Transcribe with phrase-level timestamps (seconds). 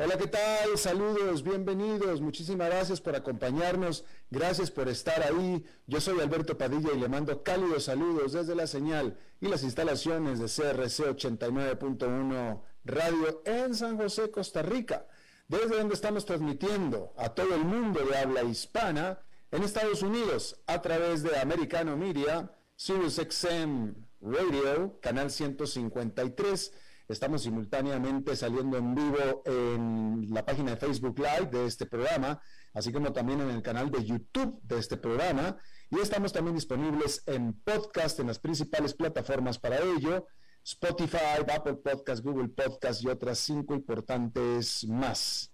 [0.00, 0.78] Hola, ¿qué tal?
[0.78, 2.20] Saludos, bienvenidos.
[2.20, 4.04] Muchísimas gracias por acompañarnos.
[4.30, 5.66] Gracias por estar ahí.
[5.88, 10.38] Yo soy Alberto Padilla y le mando cálidos saludos desde la señal y las instalaciones
[10.38, 15.08] de CRC 89.1 Radio en San José, Costa Rica,
[15.48, 19.18] desde donde estamos transmitiendo a todo el mundo de habla hispana
[19.50, 26.72] en Estados Unidos a través de Americano Media, Sirius XM Radio, canal 153
[27.08, 32.38] Estamos simultáneamente saliendo en vivo en la página de Facebook Live de este programa,
[32.74, 35.56] así como también en el canal de YouTube de este programa.
[35.90, 40.26] Y estamos también disponibles en podcast en las principales plataformas para ello.
[40.62, 45.50] Spotify, Apple Podcast, Google Podcast y otras cinco importantes más.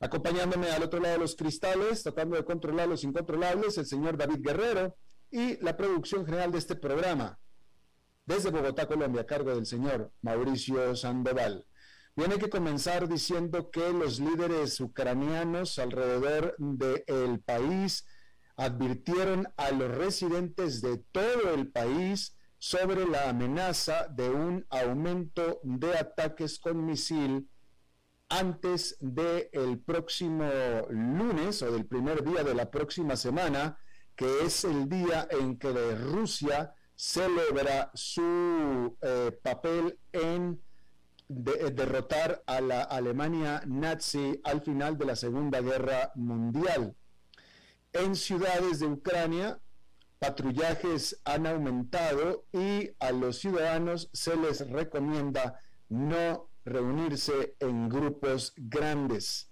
[0.00, 4.40] Acompañándome al otro lado de los cristales, tratando de controlar los incontrolables, el señor David
[4.40, 4.96] Guerrero
[5.30, 7.38] y la producción general de este programa,
[8.30, 11.66] desde Bogotá, Colombia, a cargo del señor Mauricio Sandoval.
[12.14, 18.06] Tiene que comenzar diciendo que los líderes ucranianos alrededor del país
[18.56, 25.98] advirtieron a los residentes de todo el país sobre la amenaza de un aumento de
[25.98, 27.50] ataques con misil
[28.28, 30.48] antes del próximo
[30.88, 33.76] lunes o del primer día de la próxima semana,
[34.14, 40.60] que es el día en que Rusia celebra su eh, papel en
[41.30, 46.94] eh, derrotar a la Alemania nazi al final de la Segunda Guerra Mundial.
[47.94, 49.58] En ciudades de Ucrania,
[50.18, 59.50] patrullajes han aumentado y a los ciudadanos se les recomienda no reunirse en grupos grandes.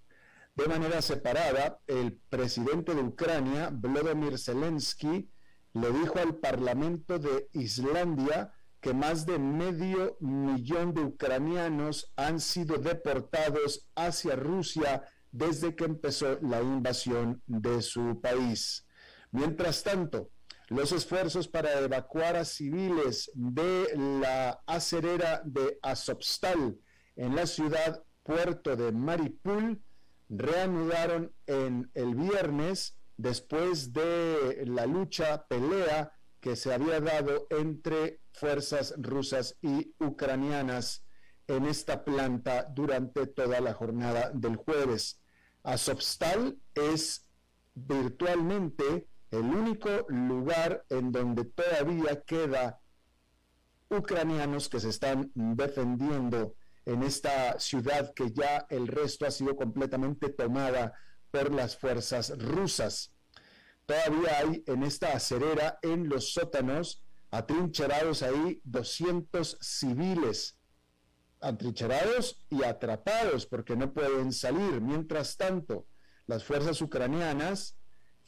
[0.55, 5.31] De manera separada, el presidente de Ucrania, Volodymyr Zelensky,
[5.75, 12.79] le dijo al Parlamento de Islandia que más de medio millón de ucranianos han sido
[12.79, 18.87] deportados hacia Rusia desde que empezó la invasión de su país.
[19.31, 20.31] Mientras tanto,
[20.69, 26.79] los esfuerzos para evacuar a civiles de la acerera de Azovstal
[27.17, 29.83] en la ciudad puerto de Maripul
[30.29, 38.95] reanudaron en el viernes después de la lucha, pelea que se había dado entre fuerzas
[38.97, 41.05] rusas y ucranianas
[41.49, 45.21] en esta planta durante toda la jornada del jueves.
[45.65, 47.27] Azovstal es
[47.75, 52.81] virtualmente el único lugar en donde todavía queda
[53.91, 60.29] ucranianos que se están defendiendo en esta ciudad que ya el resto ha sido completamente
[60.31, 60.95] tomada
[61.31, 63.13] por las fuerzas rusas.
[63.87, 70.59] Todavía hay en esta acerera, en los sótanos, atrincherados ahí 200 civiles,
[71.41, 74.81] atrincherados y atrapados porque no pueden salir.
[74.81, 75.87] Mientras tanto,
[76.27, 77.79] las fuerzas ucranianas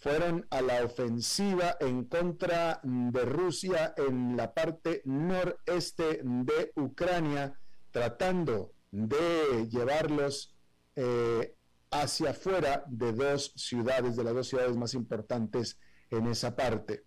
[0.01, 7.61] fueron a la ofensiva en contra de Rusia en la parte noreste de Ucrania,
[7.91, 10.57] tratando de llevarlos
[10.97, 11.55] eh,
[11.91, 15.79] hacia afuera de dos ciudades, de las dos ciudades más importantes
[16.11, 17.05] en esa parte.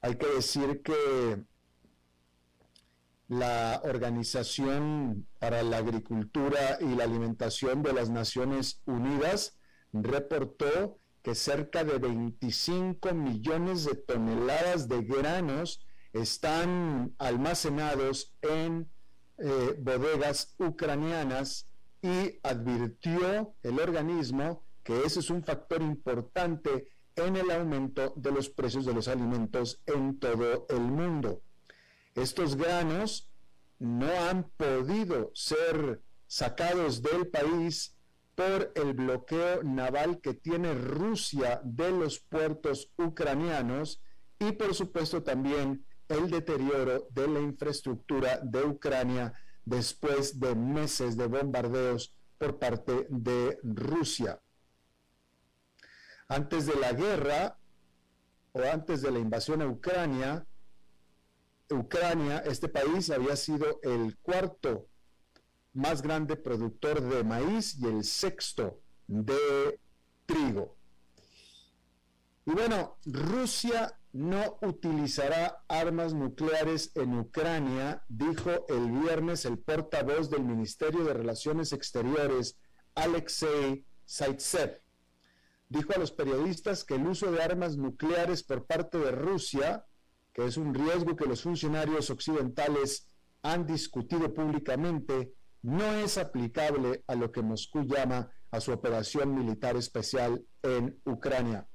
[0.00, 1.44] Hay que decir que
[3.28, 9.58] la Organización para la Agricultura y la Alimentación de las Naciones Unidas
[9.92, 18.90] reportó que cerca de 25 millones de toneladas de granos están almacenados en
[19.38, 21.68] eh, bodegas ucranianas
[22.02, 28.48] y advirtió el organismo que ese es un factor importante en el aumento de los
[28.48, 31.42] precios de los alimentos en todo el mundo.
[32.14, 33.30] Estos granos
[33.78, 37.94] no han podido ser sacados del país
[38.34, 44.00] por el bloqueo naval que tiene Rusia de los puertos ucranianos
[44.38, 49.32] y por supuesto también el deterioro de la infraestructura de Ucrania
[49.64, 54.40] después de meses de bombardeos por parte de Rusia.
[56.28, 57.58] Antes de la guerra
[58.52, 60.46] o antes de la invasión a Ucrania,
[61.70, 64.88] Ucrania, este país había sido el cuarto
[65.72, 69.80] más grande productor de maíz y el sexto de
[70.26, 70.76] trigo.
[72.44, 80.44] Y bueno, Rusia no utilizará armas nucleares en Ucrania, dijo el viernes el portavoz del
[80.44, 82.58] Ministerio de Relaciones Exteriores,
[82.94, 84.82] Alexei Zaitsev.
[85.68, 89.86] Dijo a los periodistas que el uso de armas nucleares por parte de Rusia,
[90.34, 93.08] que es un riesgo que los funcionarios occidentales
[93.42, 95.32] han discutido públicamente,
[95.62, 101.66] no es aplicable a lo que Moscú llama a su operación militar especial en Ucrania.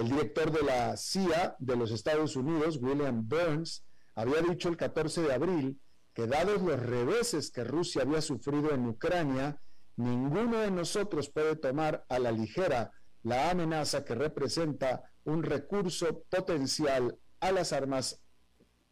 [0.00, 5.20] El director de la CIA de los Estados Unidos, William Burns, había dicho el 14
[5.20, 5.78] de abril
[6.14, 9.60] que dados los reveses que Rusia había sufrido en Ucrania,
[9.96, 12.92] ninguno de nosotros puede tomar a la ligera
[13.24, 18.22] la amenaza que representa un recurso potencial a las armas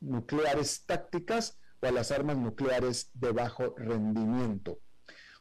[0.00, 4.78] nucleares tácticas o a las armas nucleares de bajo rendimiento.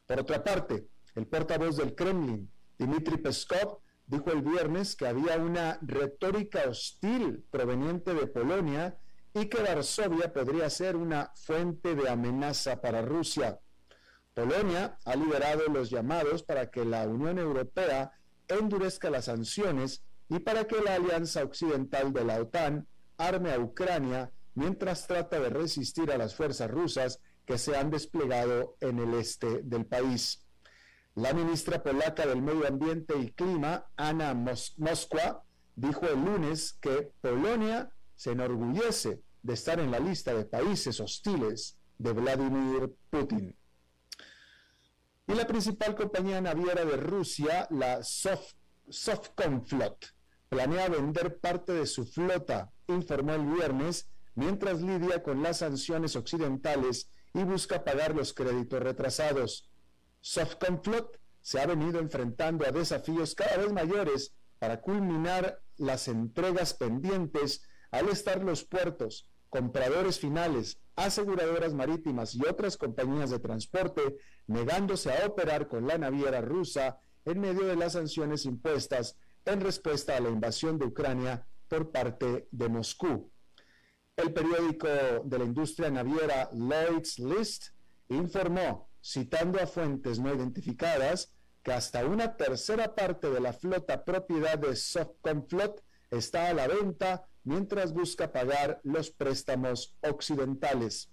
[0.06, 2.50] Por otra parte, el portavoz del Kremlin,
[2.80, 8.98] Dmitry Peskov, dijo el viernes que había una retórica hostil proveniente de Polonia
[9.34, 13.60] y que Varsovia podría ser una fuente de amenaza para Rusia.
[14.34, 18.12] Polonia ha liberado los llamados para que la Unión Europea
[18.48, 22.88] endurezca las sanciones y para que la Alianza Occidental de la OTAN
[23.18, 28.76] arme a Ucrania mientras trata de resistir a las fuerzas rusas que se han desplegado
[28.80, 30.47] en el este del país.
[31.18, 35.44] La ministra polaca del Medio Ambiente y Clima, Ana Moskwa,
[35.76, 41.76] dijo el lunes que Polonia se enorgullece de estar en la lista de países hostiles
[41.98, 43.58] de Vladimir Putin.
[45.26, 48.54] Y la principal compañía naviera de Rusia, la Sof
[50.50, 57.10] planea vender parte de su flota, informó el viernes, mientras lidia con las sanciones occidentales
[57.34, 59.68] y busca pagar los créditos retrasados.
[60.22, 67.64] Softconflot se ha venido enfrentando a desafíos cada vez mayores para culminar las entregas pendientes
[67.92, 74.18] al estar los puertos, compradores finales, aseguradoras marítimas y otras compañías de transporte
[74.48, 80.18] negándose a operar con la naviera rusa en medio de las sanciones impuestas en respuesta
[80.18, 83.32] a la invasión de Ucrania por parte de Moscú.
[84.16, 84.88] El periódico
[85.24, 87.68] de la industria naviera Lloyd's List
[88.10, 91.32] informó citando a fuentes no identificadas,
[91.64, 95.82] que hasta una tercera parte de la flota propiedad de Softcomflot
[96.12, 101.10] está a la venta mientras busca pagar los préstamos occidentales.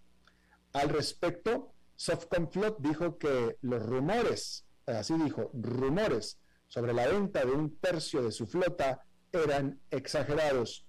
[0.72, 7.78] Al respecto, Softcomflot dijo que los rumores, así dijo, rumores sobre la venta de un
[7.78, 10.84] tercio de su flota eran exagerados.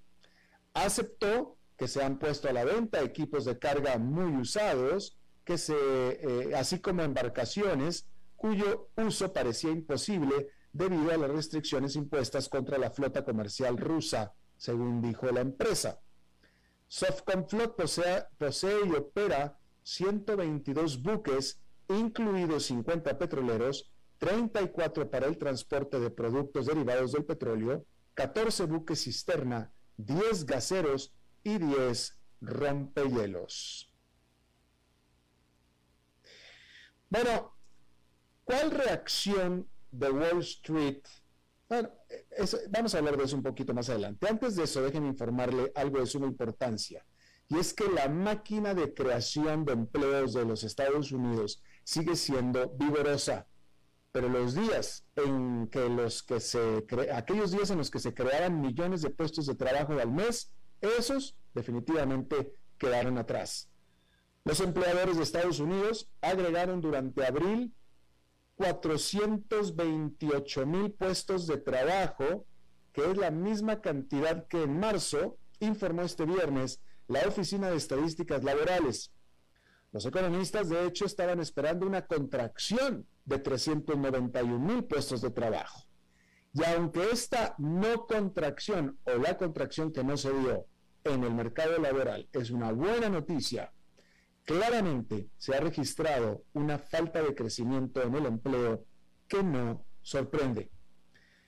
[0.73, 5.75] Aceptó que se han puesto a la venta equipos de carga muy usados, que se,
[5.75, 12.91] eh, así como embarcaciones cuyo uso parecía imposible debido a las restricciones impuestas contra la
[12.91, 16.01] flota comercial rusa, según dijo la empresa.
[16.87, 26.09] Softcomflot posee, posee y opera 122 buques, incluidos 50 petroleros, 34 para el transporte de
[26.09, 27.85] productos derivados del petróleo,
[28.15, 33.94] 14 buques cisterna, 10 gaseros y 10 rompehielos.
[37.09, 37.55] Bueno,
[38.43, 41.03] ¿cuál reacción de Wall Street?
[41.67, 41.89] Bueno,
[42.69, 44.27] vamos a hablar de eso un poquito más adelante.
[44.27, 47.05] Antes de eso, déjenme informarle algo de suma importancia.
[47.47, 52.69] Y es que la máquina de creación de empleos de los Estados Unidos sigue siendo
[52.69, 53.47] vigorosa.
[54.11, 58.61] Pero los días en que los que se aquellos días en los que se creaban
[58.61, 63.69] millones de puestos de trabajo al mes, esos definitivamente quedaron atrás.
[64.45, 67.73] Los empleadores de Estados Unidos agregaron durante abril
[68.57, 72.45] 428 mil puestos de trabajo,
[72.93, 78.43] que es la misma cantidad que en marzo, informó este viernes la Oficina de Estadísticas
[78.43, 79.11] Laborales.
[79.91, 85.87] Los economistas, de hecho, estaban esperando una contracción de 391 mil puestos de trabajo.
[86.53, 90.67] Y aunque esta no contracción o la contracción que no se dio
[91.03, 93.73] en el mercado laboral es una buena noticia,
[94.45, 98.85] claramente se ha registrado una falta de crecimiento en el empleo
[99.27, 100.69] que no sorprende.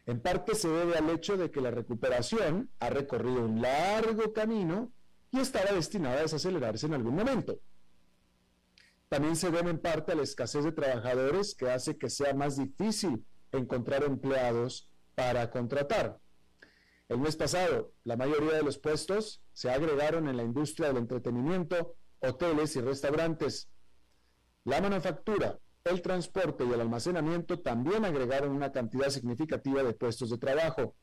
[0.08, 4.92] En parte se debe al hecho de que la recuperación ha recorrido un largo camino
[5.32, 7.60] y estaba destinada a desacelerarse en algún momento.
[9.10, 12.58] También se debe en parte a la escasez de trabajadores que hace que sea más
[12.58, 16.20] difícil encontrar empleados para contratar.
[17.10, 21.96] El mes pasado, la mayoría de los puestos se agregaron en la industria del entretenimiento,
[22.20, 23.70] hoteles y restaurantes.
[24.64, 30.38] La manufactura, el transporte y el almacenamiento también agregaron una cantidad significativa de puestos de
[30.38, 30.96] trabajo.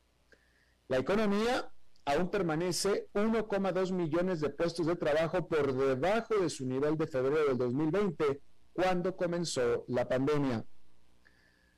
[0.87, 1.71] La economía
[2.05, 7.47] aún permanece 1,2 millones de puestos de trabajo por debajo de su nivel de febrero
[7.47, 8.41] del 2020,
[8.73, 10.63] cuando comenzó la pandemia.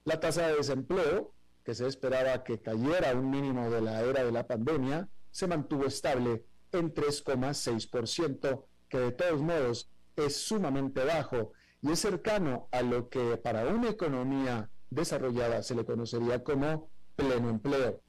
[0.04, 4.24] La tasa de desempleo, que se esperaba que cayera a un mínimo de la era
[4.24, 11.54] de la pandemia, se mantuvo estable en 3,6%, que de todos modos es sumamente bajo
[11.82, 17.50] y es cercano a lo que para una economía desarrollada se le conocería como pleno
[17.50, 18.02] empleo.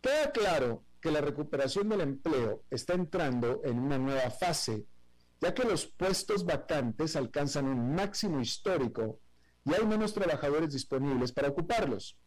[0.00, 4.86] Queda claro que la recuperación del empleo está entrando en una nueva fase,
[5.40, 9.20] ya que los puestos vacantes alcanzan un máximo histórico
[9.64, 12.18] y hay menos trabajadores disponibles para ocuparlos.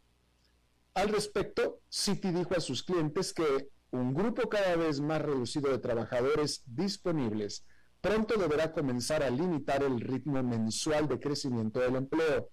[0.94, 5.80] Al respecto, Citi dijo a sus clientes que un grupo cada vez más reducido de
[5.80, 7.66] trabajadores disponibles
[8.02, 12.50] pronto deberá comenzar a limitar el ritmo mensual de crecimiento del empleo.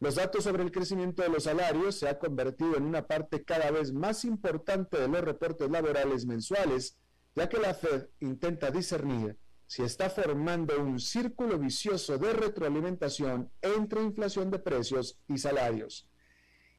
[0.00, 3.70] Los datos sobre el crecimiento de los salarios se ha convertido en una parte cada
[3.70, 6.96] vez más importante de los reportes laborales mensuales,
[7.34, 14.02] ya que la Fed intenta discernir si está formando un círculo vicioso de retroalimentación entre
[14.02, 16.08] inflación de precios y salarios.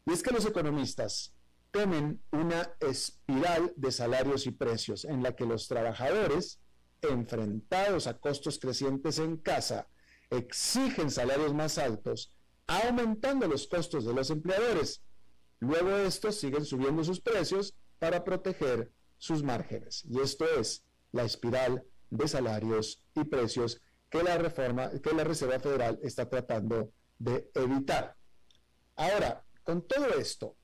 [0.06, 1.36] Y es que los economistas
[1.72, 6.60] temen una espiral de salarios y precios en la que los trabajadores,
[7.02, 9.88] enfrentados a costos crecientes en casa,
[10.30, 12.34] exigen salarios más altos
[12.70, 15.02] aumentando los costos de los empleadores.
[15.60, 20.06] Luego estos siguen subiendo sus precios para proteger sus márgenes.
[20.08, 25.60] Y esto es la espiral de salarios y precios que la reforma, que la Reserva
[25.60, 28.16] Federal está tratando de evitar.
[28.96, 30.56] Ahora, con todo esto,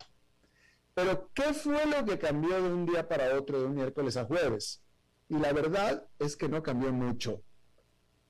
[0.94, 4.26] Pero, ¿qué fue lo que cambió de un día para otro, de un miércoles a
[4.26, 4.84] jueves?
[5.30, 7.42] Y la verdad es que no cambió mucho.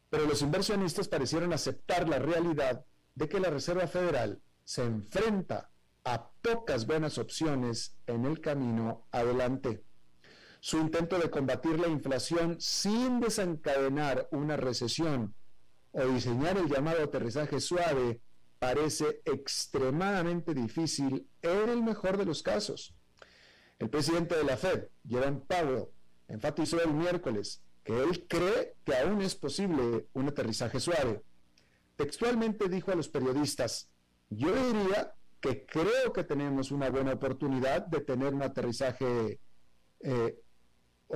[0.10, 5.70] Pero los inversionistas parecieron aceptar la realidad de que la Reserva Federal se enfrenta
[6.06, 9.84] a pocas buenas opciones en el camino adelante.
[10.66, 15.36] Su intento de combatir la inflación sin desencadenar una recesión
[15.92, 18.22] o diseñar el llamado aterrizaje suave
[18.60, 22.96] parece extremadamente difícil en el mejor de los casos.
[23.78, 25.88] El presidente de la Fed, Jerome Powell,
[26.30, 31.24] enfatizó el miércoles que él cree que aún es posible un aterrizaje suave.
[31.98, 33.90] Textualmente dijo a los periodistas,
[34.30, 39.42] yo diría que creo que tenemos una buena oportunidad de tener un aterrizaje
[40.00, 40.40] eh,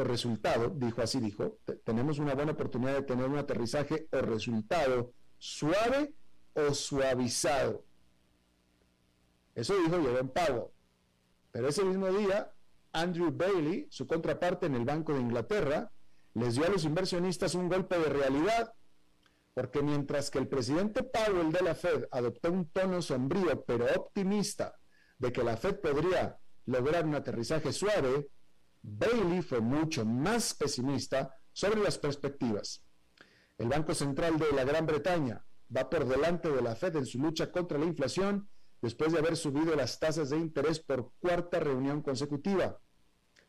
[0.03, 6.13] resultado, dijo así, dijo, tenemos una buena oportunidad de tener un aterrizaje o resultado suave
[6.53, 7.83] o suavizado.
[9.55, 10.67] Eso dijo Jerome Powell.
[11.51, 12.53] Pero ese mismo día,
[12.91, 15.91] Andrew Bailey, su contraparte en el Banco de Inglaterra,
[16.33, 18.73] les dio a los inversionistas un golpe de realidad,
[19.55, 24.77] porque mientras que el presidente Powell de la Fed adoptó un tono sombrío pero optimista
[25.17, 26.37] de que la Fed podría
[26.67, 28.29] lograr un aterrizaje suave,
[28.89, 32.81] Bailey fue mucho más pesimista sobre las perspectivas.
[33.57, 37.19] El Banco Central de la Gran Bretaña va por delante de la Fed en su
[37.19, 38.47] lucha contra la inflación
[38.81, 42.79] después de haber subido las tasas de interés por cuarta reunión consecutiva.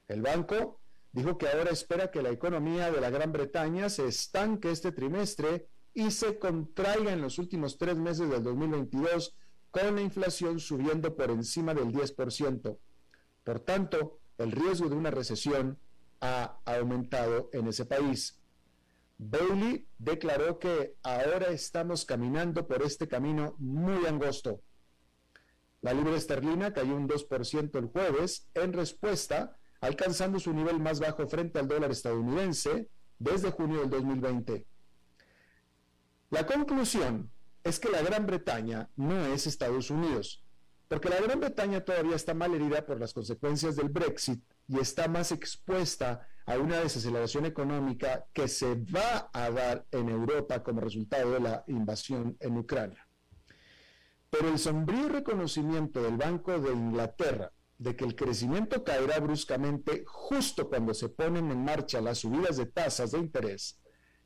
[0.09, 0.81] El banco
[1.13, 5.69] dijo que ahora espera que la economía de la Gran Bretaña se estanque este trimestre
[5.95, 9.37] y se contraiga en los últimos tres meses del 2022
[9.71, 12.77] con la inflación subiendo por encima del 10%.
[13.45, 15.79] Por tanto, el riesgo de una recesión
[16.21, 18.41] ha aumentado en ese país.
[19.19, 24.61] Bailey declaró que ahora estamos caminando por este camino muy angosto.
[25.81, 31.27] La libra esterlina cayó un 2% el jueves en respuesta, alcanzando su nivel más bajo
[31.29, 34.67] frente al dólar estadounidense desde junio del 2020.
[36.31, 37.31] La conclusión
[37.65, 40.45] es que la Gran Bretaña no es Estados Unidos,
[40.89, 45.07] porque la Gran Bretaña todavía está mal herida por las consecuencias del Brexit y está
[45.07, 51.33] más expuesta a una desaceleración económica que se va a dar en Europa como resultado
[51.33, 53.07] de la invasión en Ucrania.
[54.31, 60.69] Pero el sombrío reconocimiento del Banco de Inglaterra de que el crecimiento caerá bruscamente justo
[60.69, 63.79] cuando se ponen en marcha las subidas de tasas de interés,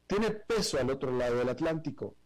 [0.07, 2.16] tiene peso al otro lado del Atlántico.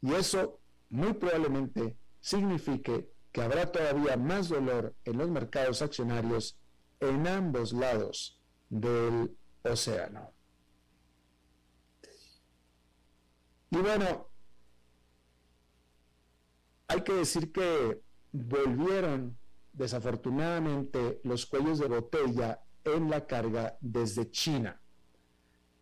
[0.00, 6.56] Y eso muy probablemente signifique que habrá todavía más dolor en los mercados accionarios
[7.00, 10.32] en ambos lados del océano.
[13.70, 14.28] Y bueno,
[16.86, 18.00] hay que decir que
[18.30, 19.36] volvieron
[19.72, 24.80] desafortunadamente los cuellos de botella en la carga desde China.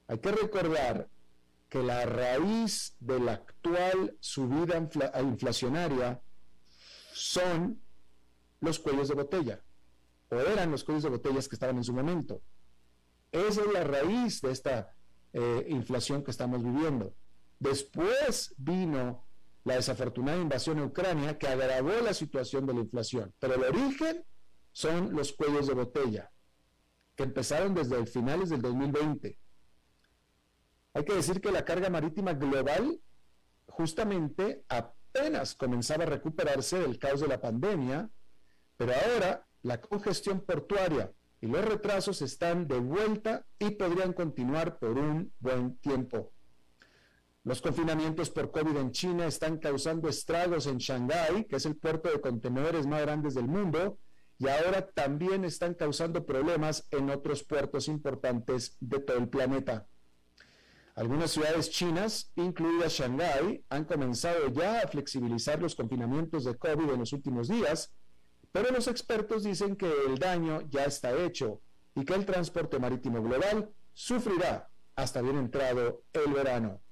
[0.08, 1.06] Hay que recordar
[1.68, 4.78] que la raíz de la actual subida
[5.20, 6.22] inflacionaria
[7.12, 7.80] son
[8.60, 9.62] los cuellos de botella,
[10.30, 12.42] o eran los cuellos de botellas que estaban en su momento.
[13.30, 14.94] Esa es la raíz de esta
[15.32, 17.14] eh, inflación que estamos viviendo.
[17.58, 19.24] Después vino
[19.64, 23.32] la desafortunada invasión a Ucrania que agravó la situación de la inflación.
[23.38, 24.24] Pero el origen
[24.72, 26.32] son los cuellos de botella,
[27.14, 29.38] que empezaron desde finales del 2020.
[30.94, 33.00] Hay que decir que la carga marítima global
[33.66, 34.64] justamente
[35.14, 38.10] apenas comenzaba a recuperarse del caos de la pandemia,
[38.76, 44.98] pero ahora la congestión portuaria y los retrasos están de vuelta y podrían continuar por
[44.98, 46.32] un buen tiempo.
[47.44, 52.08] Los confinamientos por COVID en China están causando estragos en Shanghái, que es el puerto
[52.08, 53.98] de contenedores más grande del mundo,
[54.38, 59.86] y ahora también están causando problemas en otros puertos importantes de todo el planeta.
[60.94, 66.98] Algunas ciudades chinas, incluida Shanghái, han comenzado ya a flexibilizar los confinamientos de COVID en
[66.98, 67.94] los últimos días,
[68.52, 71.62] pero los expertos dicen que el daño ya está hecho
[71.94, 76.82] y que el transporte marítimo global sufrirá hasta bien entrado el verano.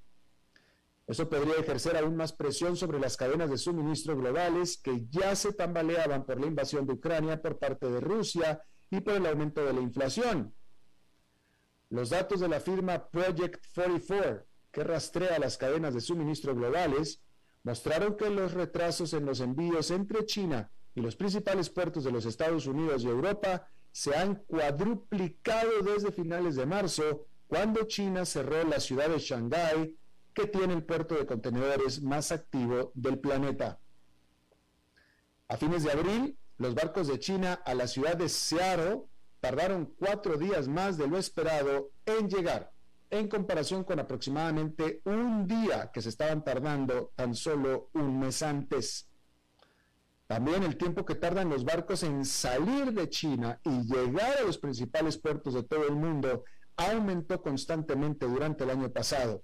[1.05, 5.53] Eso podría ejercer aún más presión sobre las cadenas de suministro globales que ya se
[5.53, 9.73] tambaleaban por la invasión de Ucrania por parte de Rusia y por el aumento de
[9.73, 10.55] la inflación.
[11.91, 17.21] Los datos de la firma Project 44, que rastrea las cadenas de suministro globales,
[17.63, 22.25] mostraron que los retrasos en los envíos entre China y los principales puertos de los
[22.25, 28.79] Estados Unidos y Europa se han cuadruplicado desde finales de marzo, cuando China cerró la
[28.79, 29.97] ciudad de Shanghái
[30.33, 33.81] que tiene el puerto de contenedores más activo del planeta.
[35.49, 39.01] A fines de abril, los barcos de China a la ciudad de Seattle
[39.41, 42.71] tardaron cuatro días más de lo esperado en llegar,
[43.09, 49.09] en comparación con aproximadamente un día que se estaban tardando tan solo un mes antes.
[50.27, 54.57] También el tiempo que tardan los barcos en salir de China y llegar a los
[54.57, 56.45] principales puertos de todo el mundo
[56.77, 59.43] aumentó constantemente durante el año pasado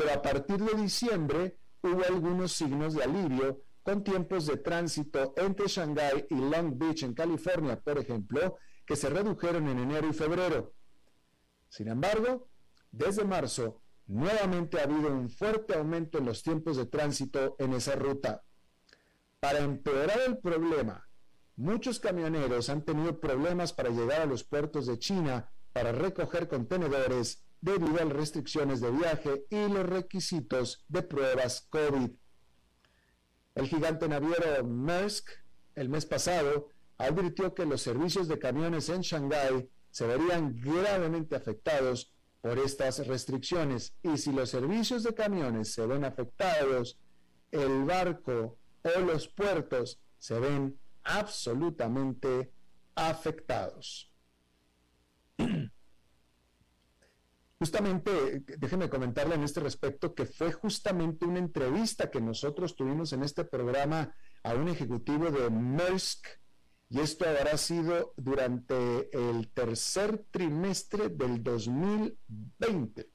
[0.00, 5.66] pero a partir de diciembre hubo algunos signos de alivio con tiempos de tránsito entre
[5.66, 8.56] Shanghái y Long Beach en California, por ejemplo,
[8.90, 10.74] que se redujeron en enero y febrero.
[11.68, 12.48] Sin embargo,
[12.90, 17.94] desde marzo, nuevamente ha habido un fuerte aumento en los tiempos de tránsito en esa
[17.94, 18.42] ruta.
[19.38, 21.08] Para empeorar el problema,
[21.54, 27.44] muchos camioneros han tenido problemas para llegar a los puertos de China para recoger contenedores
[27.60, 32.10] debido a las restricciones de viaje y los requisitos de pruebas COVID.
[33.54, 35.30] El gigante naviero Maersk
[35.76, 36.70] el mes pasado
[37.00, 43.96] advirtió que los servicios de camiones en Shanghái se verían gravemente afectados por estas restricciones
[44.02, 46.98] y si los servicios de camiones se ven afectados,
[47.50, 52.52] el barco o los puertos se ven absolutamente
[52.94, 54.12] afectados.
[57.58, 63.22] Justamente, déjeme comentarle en este respecto que fue justamente una entrevista que nosotros tuvimos en
[63.22, 66.26] este programa a un ejecutivo de Maersk,
[66.90, 73.08] y esto habrá sido durante el tercer trimestre del 2020,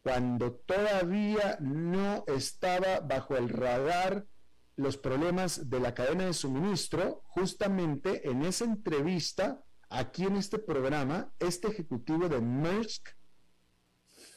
[0.00, 4.26] cuando todavía no estaba bajo el radar
[4.76, 11.32] los problemas de la cadena de suministro, justamente en esa entrevista, aquí en este programa,
[11.40, 13.08] este ejecutivo de Maersk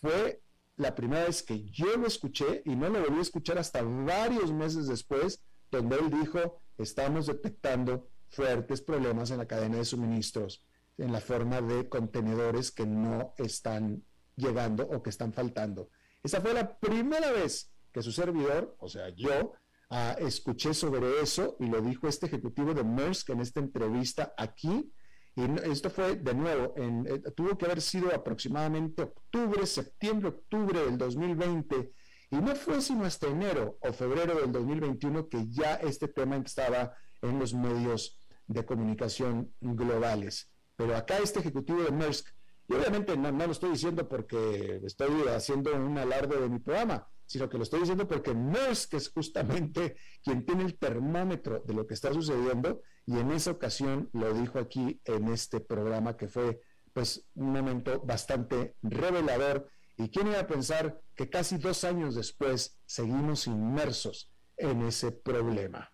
[0.02, 0.42] fue
[0.78, 4.52] la primera vez que yo lo escuché y no lo volví a escuchar hasta varios
[4.52, 10.66] meses después, donde él dijo, estamos detectando fuertes problemas en la cadena de suministros,
[10.98, 14.04] en la forma de contenedores que no están
[14.36, 15.90] llegando o que están faltando.
[16.24, 19.54] Esa fue la primera vez que su servidor, o sea, yo,
[19.90, 24.92] ah, escuché sobre eso y lo dijo este ejecutivo de Maersk en esta entrevista aquí
[25.38, 30.84] y esto fue de nuevo, en, eh, tuvo que haber sido aproximadamente octubre, septiembre, octubre
[30.84, 31.92] del 2020,
[32.32, 36.92] y no fue sino hasta enero o febrero del 2021 que ya este tema estaba
[37.22, 40.50] en los medios de comunicación globales.
[40.76, 42.28] Pero acá este ejecutivo de Maersk,
[42.68, 47.08] y obviamente no, no lo estoy diciendo porque estoy haciendo un alarde de mi programa,
[47.26, 51.86] sino que lo estoy diciendo porque Maersk es justamente quien tiene el termómetro de lo
[51.86, 56.62] que está sucediendo y en esa ocasión lo dijo aquí en este programa que fue
[56.94, 62.78] pues un momento bastante revelador y quién iba a pensar que casi dos años después
[62.86, 65.92] seguimos inmersos en ese problema.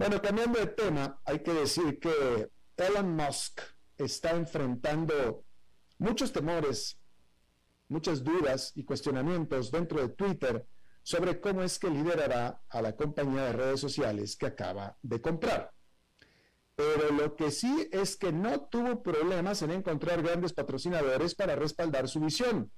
[0.00, 3.60] Bueno, cambiando de tema, hay que decir que Elon Musk
[3.98, 5.44] está enfrentando
[5.98, 6.98] muchos temores
[7.88, 10.66] muchas dudas y cuestionamientos dentro de Twitter
[11.02, 15.70] sobre cómo es que liderará a la compañía de redes sociales que acaba de comprar.
[16.76, 22.08] Pero lo que sí es que no tuvo problemas en encontrar grandes patrocinadores para respaldar
[22.08, 22.72] su visión.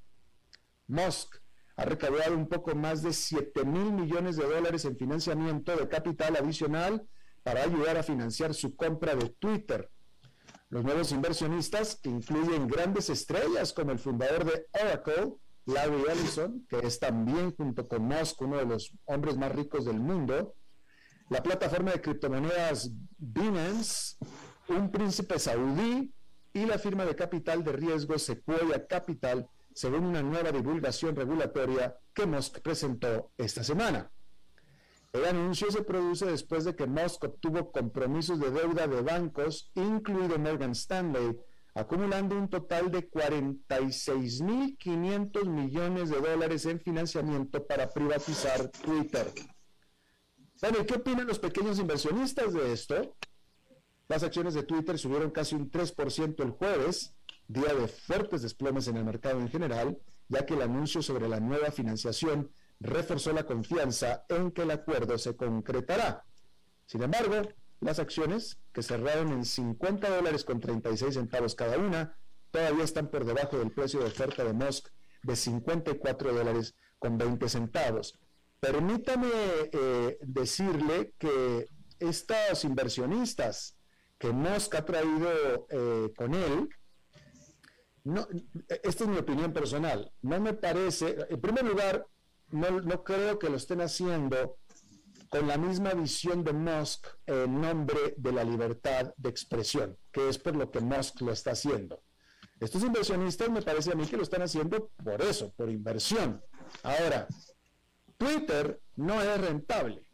[0.89, 1.37] Musk
[1.83, 6.37] ha recaudado un poco más de 7 mil millones de dólares en financiamiento de capital
[6.37, 7.05] adicional
[7.43, 9.91] para ayudar a financiar su compra de Twitter.
[10.69, 15.35] Los nuevos inversionistas incluyen grandes estrellas como el fundador de Oracle,
[15.67, 19.99] Larry Ellison, que es también junto con Musk uno de los hombres más ricos del
[19.99, 20.55] mundo,
[21.31, 24.17] la plataforma de criptomonedas Binance,
[24.69, 26.15] un príncipe saudí
[26.53, 32.27] y la firma de capital de riesgo Sequoia Capital, según una nueva divulgación regulatoria que
[32.27, 34.11] Musk presentó esta semana.
[35.13, 40.39] El anuncio se produce después de que Musk obtuvo compromisos de deuda de bancos, incluido
[40.39, 41.37] Morgan Stanley,
[41.75, 49.33] acumulando un total de 46.500 millones de dólares en financiamiento para privatizar Twitter.
[50.61, 53.17] Bueno, ¿y qué opinan los pequeños inversionistas de esto?
[54.09, 57.15] Las acciones de Twitter subieron casi un 3% el jueves,
[57.53, 61.41] día de fuertes desplomes en el mercado en general, ya que el anuncio sobre la
[61.41, 66.25] nueva financiación reforzó la confianza en que el acuerdo se concretará.
[66.87, 67.49] Sin embargo,
[67.81, 72.17] las acciones, que cerraron en 50 dólares con 36 centavos cada una,
[72.51, 74.89] todavía están por debajo del precio de oferta de Musk
[75.23, 78.19] de 54 dólares con 20 centavos.
[78.61, 79.29] Permítame
[79.73, 81.67] eh, decirle que
[81.99, 83.77] estos inversionistas
[84.19, 86.69] que Musk ha traído eh, con él,
[88.05, 88.27] no,
[88.69, 92.07] esta es mi opinión personal, no me parece, en primer lugar,
[92.51, 94.59] no, creo que lo estén haciendo
[95.31, 100.39] con la misma visión de Musk en nombre de la libertad de expresión, que es
[100.39, 102.03] por lo que Musk lo está haciendo.
[102.61, 106.43] Estos inversionistas me parece a mí que lo están haciendo por eso, por inversión.
[106.83, 107.27] Ahora,
[108.19, 110.05] Twitter no es rentable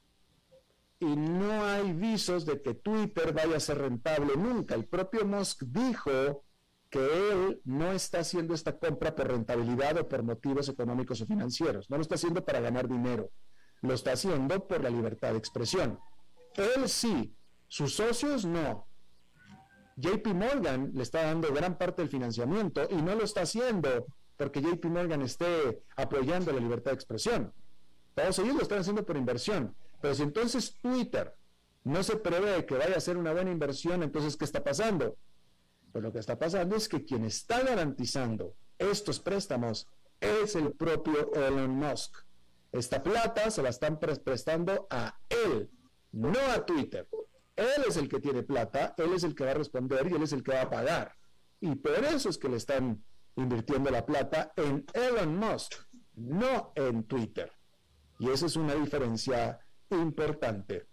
[1.01, 4.74] y no hay visos de que Twitter vaya a ser rentable nunca.
[4.74, 6.44] El propio Musk dijo
[6.90, 6.98] que
[7.31, 11.96] él no está haciendo esta compra por rentabilidad o por motivos económicos o financieros, no
[11.96, 13.31] lo está haciendo para ganar dinero,
[13.83, 15.98] lo está haciendo por la libertad de expresión.
[16.55, 17.35] Él sí,
[17.66, 18.87] sus socios no.
[19.96, 24.62] JP Morgan le está dando gran parte del financiamiento y no lo está haciendo porque
[24.62, 27.53] JP Morgan esté apoyando la libertad de expresión.
[28.14, 29.77] Todos ellos lo están haciendo por inversión.
[30.01, 31.35] Pero si entonces Twitter
[31.85, 35.16] no se prevé que vaya a ser una buena inversión, entonces ¿qué está pasando?
[35.92, 39.88] Pues lo que está pasando es que quien está garantizando estos préstamos
[40.20, 42.16] es el propio Elon Musk.
[42.72, 45.70] Esta plata se la están prestando a él,
[46.12, 47.09] no a Twitter.
[47.57, 50.22] Él es el que tiene plata, él es el que va a responder y él
[50.22, 51.16] es el que va a pagar.
[51.61, 53.03] Y por eso es que le están
[53.37, 55.74] invirtiendo la plata en Elon Musk,
[56.14, 57.51] no en Twitter.
[58.18, 59.59] Y esa es una diferencia
[59.90, 60.87] importante.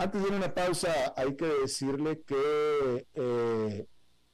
[0.00, 3.86] Antes de una pausa, hay que decirle que eh,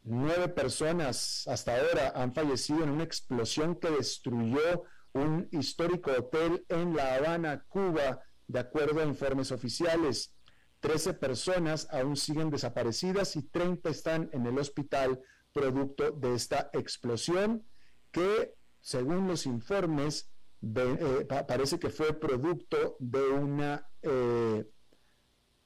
[0.09, 6.95] Nueve personas hasta ahora han fallecido en una explosión que destruyó un histórico hotel en
[6.95, 10.33] La Habana, Cuba, de acuerdo a informes oficiales.
[10.79, 15.21] Trece personas aún siguen desaparecidas y 30 están en el hospital
[15.53, 17.67] producto de esta explosión
[18.13, 20.31] que, según los informes,
[20.63, 24.65] eh, parece que fue producto de una, eh,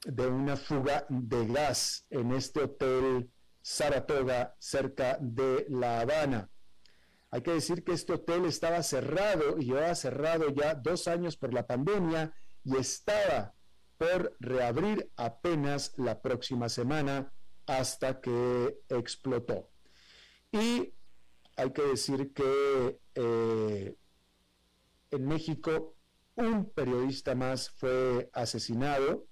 [0.04, 3.30] de una fuga de gas en este hotel
[3.62, 6.50] Saratoga cerca de La Habana.
[7.30, 11.54] Hay que decir que este hotel estaba cerrado y llevaba cerrado ya dos años por
[11.54, 12.34] la pandemia
[12.64, 13.54] y estaba
[13.98, 17.32] por reabrir apenas la próxima semana
[17.66, 19.70] hasta que explotó.
[20.50, 20.92] Y
[21.56, 23.94] hay que decir que eh,
[25.10, 25.94] en México
[26.34, 29.26] un periodista más fue asesinado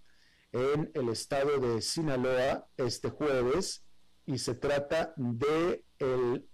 [0.59, 3.85] en el estado de Sinaloa este jueves
[4.27, 6.49] y se trata de el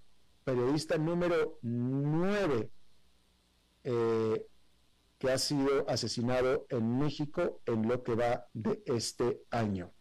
[0.44, 2.70] periodista número 9
[3.84, 4.46] eh,
[5.18, 9.92] que ha sido asesinado en México en lo que va de este año.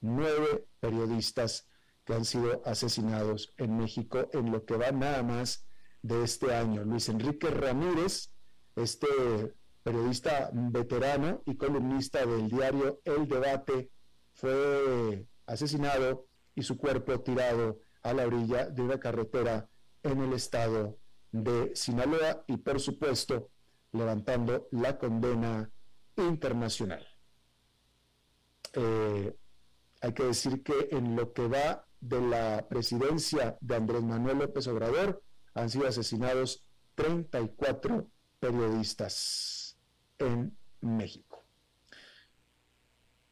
[0.00, 1.66] Nueve periodistas
[2.04, 5.66] que han sido asesinados en México en lo que va nada más
[6.02, 6.84] de este año.
[6.84, 8.30] Luis Enrique Ramírez,
[8.76, 9.56] este
[9.88, 13.90] periodista veterano y columnista del diario El Debate,
[14.34, 19.66] fue asesinado y su cuerpo tirado a la orilla de una carretera
[20.02, 20.98] en el estado
[21.32, 23.48] de Sinaloa y por supuesto
[23.92, 25.70] levantando la condena
[26.18, 27.06] internacional.
[28.74, 29.34] Eh,
[30.02, 34.66] hay que decir que en lo que va de la presidencia de Andrés Manuel López
[34.66, 35.22] Obrador
[35.54, 36.62] han sido asesinados
[36.94, 38.06] 34
[38.38, 39.57] periodistas
[40.18, 41.44] en México.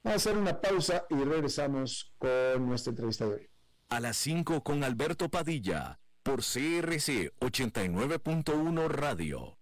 [0.03, 3.51] Vamos a hacer una pausa y regresamos con nuestra entrevista de hoy.
[3.89, 9.59] A las 5 con Alberto Padilla, por CRC 89.1 Radio.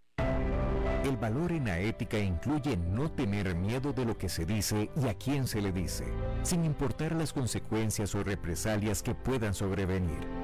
[1.04, 5.08] El valor en la ética incluye no tener miedo de lo que se dice y
[5.08, 6.04] a quién se le dice,
[6.42, 10.43] sin importar las consecuencias o represalias que puedan sobrevenir.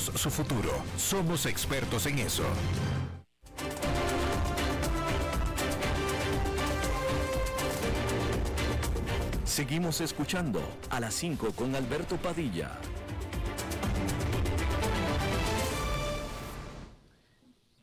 [0.00, 0.70] su futuro.
[0.96, 2.44] Somos expertos en eso.
[9.44, 12.78] Seguimos escuchando a las 5 con Alberto Padilla.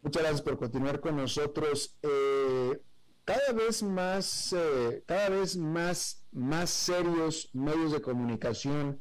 [0.01, 1.95] Muchas gracias por continuar con nosotros.
[2.01, 2.81] Eh,
[3.23, 8.99] cada vez más, eh, cada vez más, más serios medios de comunicación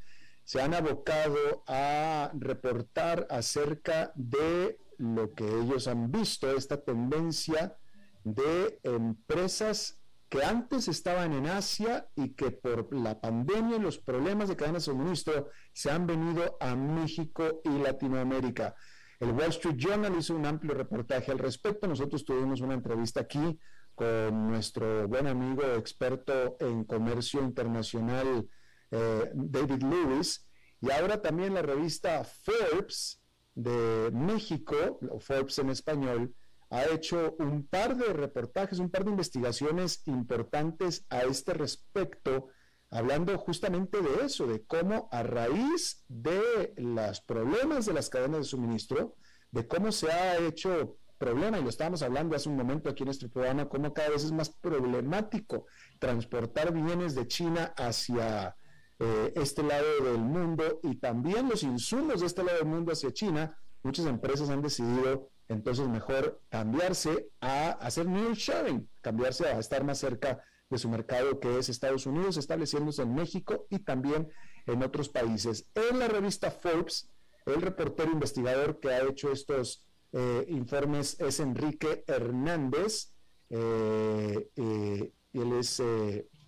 [0.52, 7.78] se han abocado a reportar acerca de lo que ellos han visto, esta tendencia
[8.22, 14.50] de empresas que antes estaban en Asia y que por la pandemia y los problemas
[14.50, 18.74] de cadena de suministro se han venido a México y Latinoamérica.
[19.20, 21.88] El Wall Street Journal hizo un amplio reportaje al respecto.
[21.88, 23.58] Nosotros tuvimos una entrevista aquí
[23.94, 28.46] con nuestro buen amigo experto en comercio internacional,
[28.92, 30.46] eh, David Lewis,
[30.81, 33.20] y ahora también la revista Forbes
[33.55, 36.35] de México, Forbes en español,
[36.70, 42.48] ha hecho un par de reportajes, un par de investigaciones importantes a este respecto,
[42.90, 48.44] hablando justamente de eso, de cómo a raíz de los problemas de las cadenas de
[48.44, 49.16] suministro,
[49.50, 53.11] de cómo se ha hecho problema, y lo estábamos hablando hace un momento aquí en
[53.11, 55.66] este programa, cómo cada vez es más problemático
[55.98, 58.57] transportar bienes de China hacia
[58.98, 63.12] eh, este lado del mundo y también los insumos de este lado del mundo hacia
[63.12, 69.85] China, muchas empresas han decidido entonces mejor cambiarse a hacer new sharing, cambiarse a estar
[69.85, 74.28] más cerca de su mercado que es Estados Unidos, estableciéndose en México y también
[74.66, 75.66] en otros países.
[75.74, 77.11] En la revista Forbes,
[77.46, 83.12] el reportero investigador que ha hecho estos eh, informes es Enrique Hernández,
[83.50, 85.83] eh, eh, él es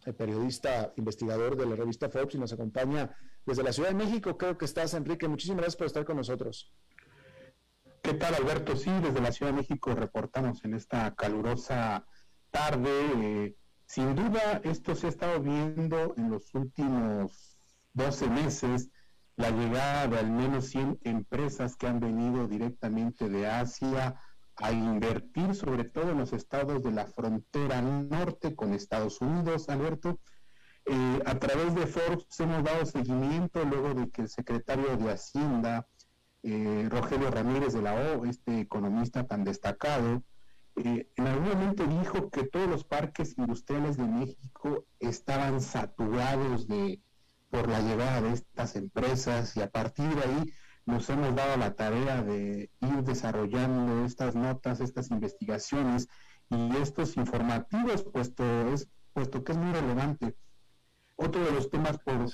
[0.05, 4.37] el periodista investigador de la revista Forbes y nos acompaña desde la Ciudad de México.
[4.37, 5.29] Creo que estás, Enrique.
[5.29, 6.73] Muchísimas gracias por estar con nosotros.
[8.03, 8.77] ¿Qué tal, Alberto?
[8.77, 12.07] Sí, desde la Ciudad de México reportamos en esta calurosa
[12.51, 12.91] tarde.
[13.17, 17.59] Eh, sin duda, esto se ha estado viendo en los últimos
[17.95, 18.91] 12 meses,
[19.37, 24.21] la llegada de al menos 100 empresas que han venido directamente de Asia
[24.57, 30.21] a invertir, sobre todo en los estados de la frontera norte con Estados Unidos, Alberto.
[30.87, 35.89] Eh, a través de Forbes hemos dado seguimiento luego de que el secretario de Hacienda,
[36.43, 40.23] eh, Rogelio Ramírez de la O, este economista tan destacado,
[40.77, 47.01] eh, en algún momento dijo que todos los parques industriales de México estaban saturados de
[47.49, 50.53] por la llegada de estas empresas y a partir de ahí
[50.87, 56.09] nos hemos dado la tarea de ir desarrollando estas notas, estas investigaciones
[56.51, 60.37] y estos informativos, puesto, es, puesto que es muy relevante.
[61.17, 62.27] Otro de los temas por,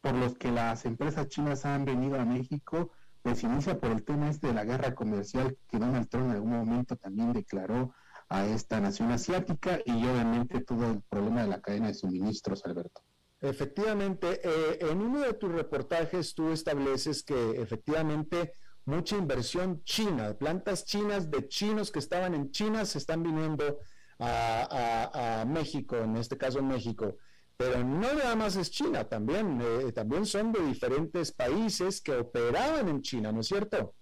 [0.00, 2.90] por los que las empresas chinas han venido a México
[3.22, 6.50] pues inicia por el tema este de la guerra comercial que Donald Trump en algún
[6.50, 7.94] momento también declaró
[8.28, 13.02] a esta nación asiática y obviamente todo el problema de la cadena de suministros, Alberto.
[13.42, 18.52] Efectivamente, eh, en uno de tus reportajes tú estableces que efectivamente
[18.84, 23.78] mucha inversión china, plantas chinas de chinos que estaban en China se están viniendo
[24.18, 27.16] a, a México, en este caso México.
[27.56, 32.88] Pero no nada más es China, también, eh, también son de diferentes países que operaban
[32.88, 33.94] en China, ¿no es cierto?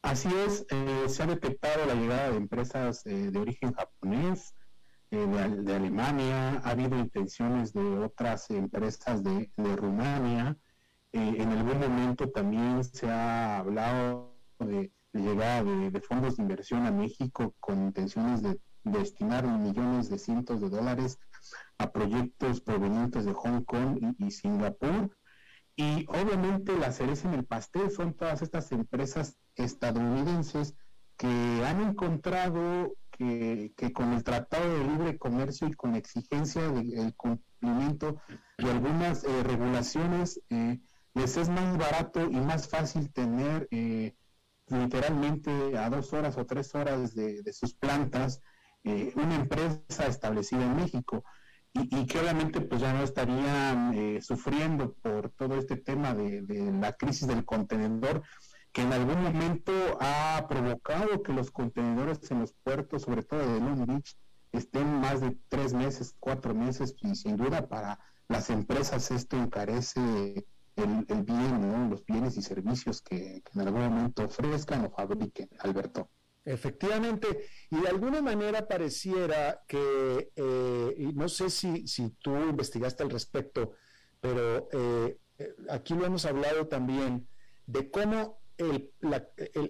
[0.00, 4.54] Así es, eh, se ha detectado la llegada de empresas eh, de origen japonés,
[5.10, 10.56] de, Alemania, ha habido intenciones de otras empresas de, Rumania,
[11.12, 17.54] en algún momento también se ha hablado de, llegada de, fondos de inversión a México
[17.60, 21.18] con intenciones de destinar millones de cientos de dólares
[21.78, 25.16] a proyectos provenientes de Hong Kong y, Singapur.
[25.76, 30.74] Y obviamente la cereza en el pastel son todas estas empresas estadounidenses
[31.16, 31.28] que
[31.64, 38.20] han encontrado que, con el Tratado de Libre Comercio y con exigencia del cumplimiento
[38.56, 40.80] de algunas eh, regulaciones, eh,
[41.14, 44.14] les es más barato y más fácil tener eh,
[44.68, 48.40] literalmente a dos horas o tres horas de, de sus plantas
[48.84, 51.22] una empresa establecida en México.
[51.74, 56.42] Y, que obviamente pues ya no estarían eh, sufriendo por todo este tema de,
[56.80, 58.22] la crisis del contenedor
[58.72, 63.60] que en algún momento ha provocado que los contenedores en los puertos, sobre todo de
[63.60, 64.16] Long Beach,
[64.52, 70.46] estén más de tres meses, cuatro meses, y sin duda para las empresas esto encarece
[70.76, 76.10] el, bien, los bienes y servicios que, en algún momento ofrezcan o fabriquen, Alberto.
[76.44, 83.10] Efectivamente, y de alguna manera pareciera que, eh, no sé si, si, tú investigaste al
[83.10, 83.72] respecto,
[84.20, 87.28] pero eh, eh, aquí lo hemos hablado también
[87.66, 88.38] de cómo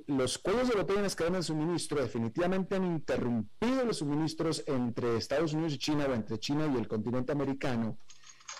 [0.06, 5.16] los cuellos de botella en las cadenas de suministro definitivamente han interrumpido los suministros entre
[5.16, 7.98] Estados Unidos y China o entre China y el continente americano,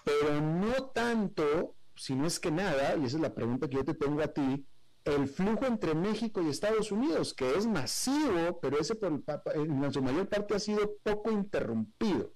[0.05, 3.85] pero no tanto, si no es que nada, y esa es la pregunta que yo
[3.85, 4.67] te tengo a ti,
[5.05, 9.23] el flujo entre México y Estados Unidos, que es masivo, pero ese por,
[9.55, 12.33] en su mayor parte ha sido poco interrumpido.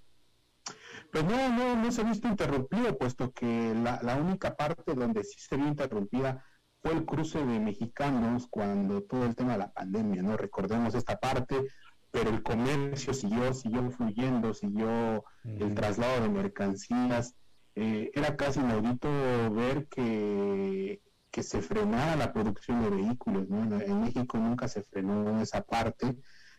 [1.11, 5.39] Pues no, no, no se ha visto interrumpido, puesto que la, única parte donde sí
[5.39, 6.43] se vio interrumpida
[6.83, 10.37] fue el cruce de mexicanos cuando todo el tema de la pandemia, ¿no?
[10.37, 11.65] Recordemos esta parte,
[12.11, 17.37] pero el comercio siguió, siguió fluyendo, siguió el traslado de mercancías.
[17.75, 19.09] Eh, era casi inaudito
[19.55, 21.01] ver que
[21.33, 23.47] que se frenara la producción de vehículos.
[23.49, 26.15] En México nunca se frenó esa parte.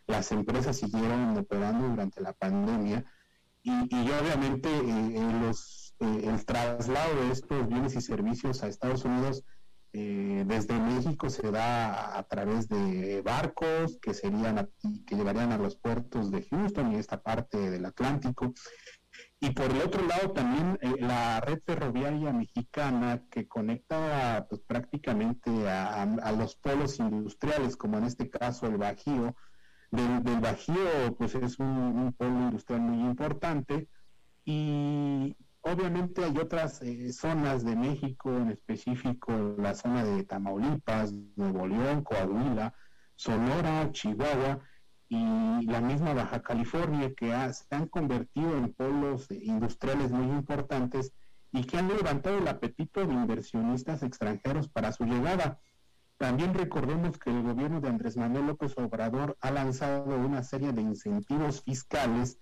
[0.08, 3.06] Las empresas siguieron operando durante la pandemia
[3.62, 9.44] y, obviamente eh, los, eh, el traslado de estos bienes y servicios a Estados Unidos
[9.94, 14.70] eh, desde México se da a, través de barcos que serían
[15.06, 18.54] que llevarían a los puertos de Houston y esta parte del Atlántico
[19.40, 25.52] y por el otro lado también eh, la red ferroviaria mexicana que conecta pues, prácticamente
[25.70, 29.36] a, los polos industriales, como en este caso el Bajío.
[29.92, 33.88] Del, Bajío pues es un, polo industrial muy importante
[34.46, 41.68] y obviamente hay otras eh, zonas de México, en específico la zona de Tamaulipas, Nuevo
[41.68, 42.74] León, Coahuila,
[43.16, 44.60] Sonora, Chihuahua,
[45.10, 51.14] y la misma Baja California, que se han convertido en polos industriales muy importantes
[51.52, 55.60] y que han levantado el apetito de inversionistas extranjeros para su llegada.
[56.18, 60.82] También recordemos que el gobierno de Andrés Manuel López Obrador ha lanzado una serie de
[60.82, 62.40] incentivos fiscales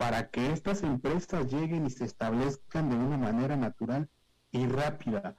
[0.00, 4.08] para que estas empresas lleguen y se establezcan de una manera natural
[4.50, 5.36] y rápida.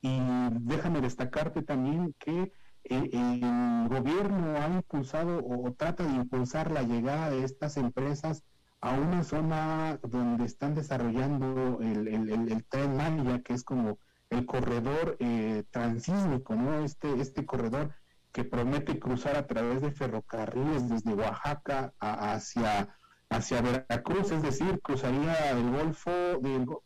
[0.00, 0.18] Y
[0.60, 2.50] déjame destacarte también que
[2.84, 8.42] el gobierno ha impulsado o trata de impulsar la llegada de estas empresas
[8.80, 13.98] a una zona donde están desarrollando el, el, tren Maya, que es como
[14.30, 16.82] el corredor eh, transísmico, ¿no?
[16.84, 17.94] Este, este corredor
[18.32, 22.96] que promete cruzar a través de ferrocarriles desde Oaxaca hacia,
[23.30, 26.10] hacia Veracruz, es decir, cruzaría el Golfo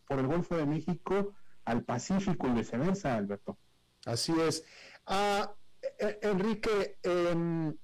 [0.07, 1.35] por el Golfo de México
[1.65, 3.59] al Pacífico y viceversa, Alberto.
[4.05, 4.65] Así es.
[5.07, 5.55] Ah,
[5.99, 7.75] eh, Enrique, em,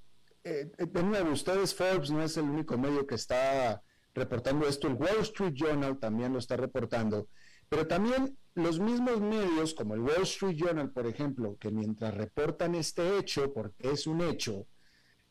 [0.43, 3.81] eh, de nuevo, ustedes Forbes no es el único medio que está
[4.13, 7.27] reportando esto, el Wall Street Journal también lo está reportando,
[7.69, 12.75] pero también los mismos medios, como el Wall Street Journal, por ejemplo, que mientras reportan
[12.75, 14.67] este hecho, porque es un hecho,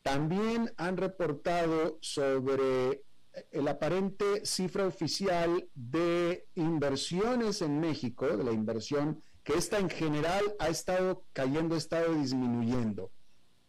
[0.02, 3.02] también han reportado sobre
[3.50, 10.44] el aparente cifra oficial de inversiones en México, de la inversión, que esta en general
[10.58, 13.10] ha estado cayendo, ha estado disminuyendo.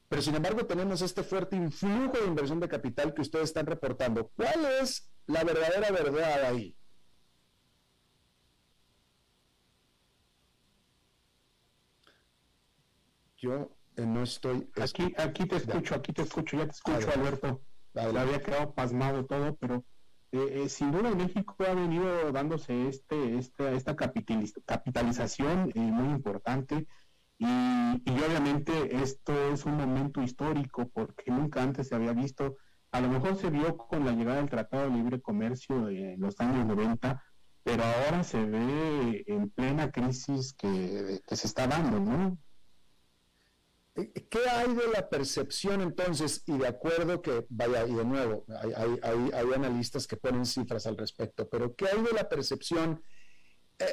[0.10, 4.30] Pero sin embargo tenemos este fuerte influjo de inversión de capital que ustedes están reportando.
[4.36, 6.76] ¿Cuál es la verdadera verdad ahí?
[13.38, 14.70] Yo eh, no estoy...
[14.80, 17.62] Aquí, aquí te escucho, aquí te escucho, ya te escucho, Alberto.
[17.96, 19.84] Había quedado pasmado todo, pero
[20.32, 26.88] eh, eh, sin duda México ha venido dándose este, este esta capitalización muy importante
[27.42, 32.58] y, obviamente esto es un momento histórico porque nunca antes se había visto,
[32.92, 36.40] a lo mejor se vio con la llegada del Tratado de Libre Comercio en los
[36.40, 37.24] años 90,
[37.64, 42.38] pero ahora se ve en plena crisis que, se está dando, ¿no?
[43.96, 46.44] Eh, ¿Qué hay de la percepción entonces?
[46.46, 48.72] Y de acuerdo que, vaya, y de nuevo, hay,
[49.02, 53.04] hay, hay, analistas que ponen cifras al respecto, pero ¿qué hay de la percepción?
[53.80, 53.86] Eh,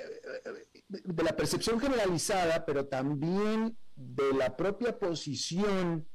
[0.88, 6.06] de la percepción generalizada, pero también de la propia posición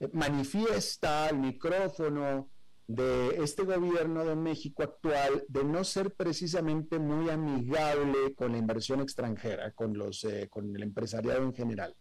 [0.00, 2.48] eh, manifiesta al micrófono
[2.86, 9.00] de este gobierno de México actual de no ser precisamente muy amigable con la inversión
[9.00, 11.96] extranjera, con los eh, con el empresariado en general.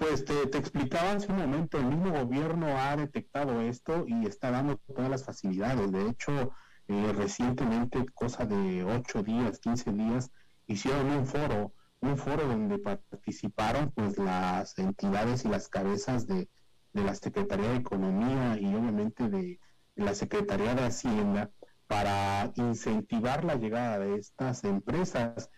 [0.00, 4.50] Pues te, te, explicaba hace un momento, el mismo gobierno ha detectado esto y está
[4.50, 5.92] dando todas las facilidades.
[5.92, 6.54] De hecho,
[6.88, 10.30] eh, recientemente, cosa de 8 días, 15 días,
[10.66, 16.48] hicieron un foro, un foro donde participaron pues las entidades y las cabezas de,
[16.94, 19.60] la Secretaría de Economía y obviamente de,
[19.96, 21.50] la Secretaría de Hacienda
[21.86, 25.50] para incentivar la llegada de estas empresas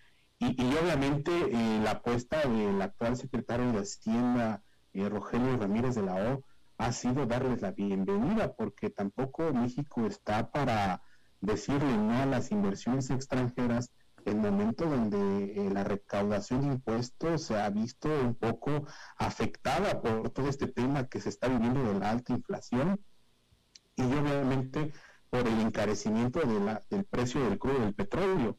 [0.50, 4.62] y, obviamente eh, la apuesta del actual secretario de Hacienda,
[4.92, 6.42] eh, Rogelio Ramírez de la O,
[6.78, 11.02] ha sido darles la bienvenida porque tampoco México está para
[11.40, 13.92] decirle no a las inversiones extranjeras
[14.24, 18.86] el momento donde eh, la recaudación de impuestos se ha visto un poco
[19.16, 23.00] afectada por todo este tema que se está viviendo de la alta inflación
[23.96, 24.92] y obviamente
[25.30, 28.58] por el encarecimiento del precio del crudo del petróleo.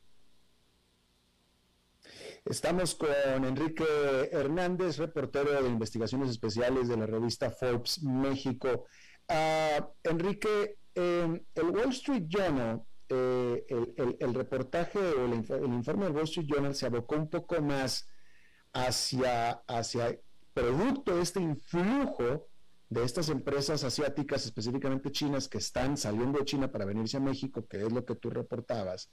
[2.46, 3.10] Estamos con
[3.46, 3.86] Enrique
[4.32, 8.86] Hernández, reportero de investigaciones especiales de la revista Forbes México.
[9.30, 13.66] Ah, Enrique, el Wall Street Journal eh,
[14.20, 18.08] el, reportaje o el, informe del Wall Street Journal se abocó un poco más
[18.72, 20.18] hacia, hacia
[20.54, 22.48] producto de este influjo
[22.90, 27.68] de estas empresas asiáticas, específicamente chinas, que están saliendo de China para venirse a México,
[27.68, 29.10] que es lo que tú reportabas,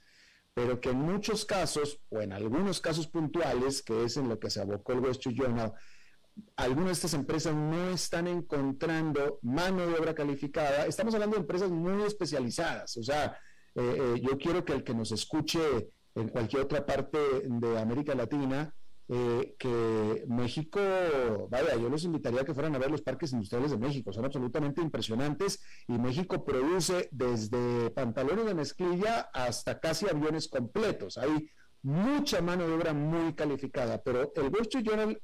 [0.53, 4.49] pero que en muchos casos, o en algunos casos puntuales, que es en lo que
[4.49, 5.73] se abocó el Wall Street Journal,
[6.55, 10.85] algunas de estas empresas no están encontrando mano de obra calificada.
[10.85, 13.37] Estamos hablando de empresas muy especializadas, o sea,
[13.75, 15.59] eh, eh, yo quiero que el que nos escuche
[16.15, 18.73] en cualquier otra parte de América Latina,
[19.13, 20.79] eh, que México,
[21.49, 24.23] vaya, yo los invitaría a que fueran a ver los parques industriales de México, son
[24.23, 31.17] absolutamente impresionantes y México produce desde pantalones de mezclilla hasta casi aviones completos.
[31.17, 31.49] Hay
[31.81, 35.21] mucha mano de obra muy calificada, pero el Wall Street Journal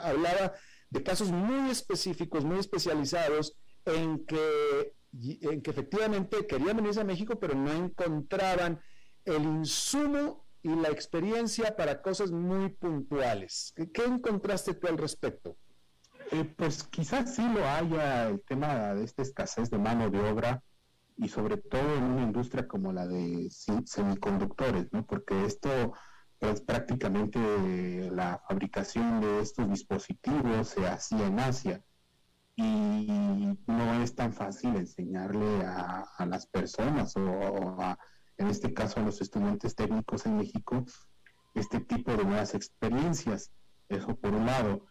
[0.00, 0.52] hablaba
[0.88, 7.36] de casos muy específicos, muy especializados, en que en que efectivamente querían venirse a México,
[7.40, 8.80] pero no encontraban
[9.24, 13.72] el insumo y la experiencia para cosas muy puntuales.
[13.76, 15.56] ¿Qué, encontraste tú al respecto?
[16.30, 20.62] Eh, pues quizás sí lo haya el tema de esta escasez de mano de obra
[21.16, 25.06] y sobre todo en una industria como la de semiconductores, ¿no?
[25.06, 25.94] Porque esto
[26.38, 27.40] pues prácticamente
[28.12, 31.82] la fabricación de estos dispositivos se hacía en Asia
[32.54, 37.76] y no es tan fácil enseñarle a, las personas o,
[38.38, 40.84] en este caso a los estudiantes técnicos en México
[41.54, 43.50] este tipo de nuevas experiencias.
[43.88, 44.86] Eso por un lado.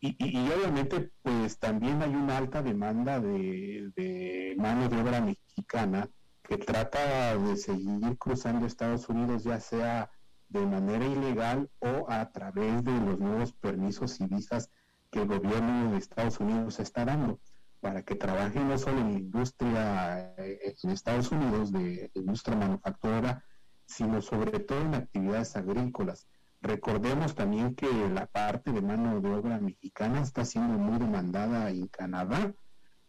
[0.00, 0.16] Y,
[0.50, 6.08] obviamente pues también hay una alta demanda de, de mano de obra mexicana
[6.44, 10.08] que trata de seguir cruzando Estados Unidos ya sea
[10.48, 14.70] de manera ilegal o a través de los nuevos permisos y visas
[15.10, 17.40] que el gobierno de Estados Unidos está dando
[17.80, 23.44] para que trabajen no solo en industria eh, en Estados Unidos de, industria manufacturera,
[23.86, 26.26] sino sobre todo en actividades agrícolas.
[26.60, 31.86] Recordemos también que la parte de mano de obra mexicana está siendo muy demandada en
[31.86, 32.52] Canadá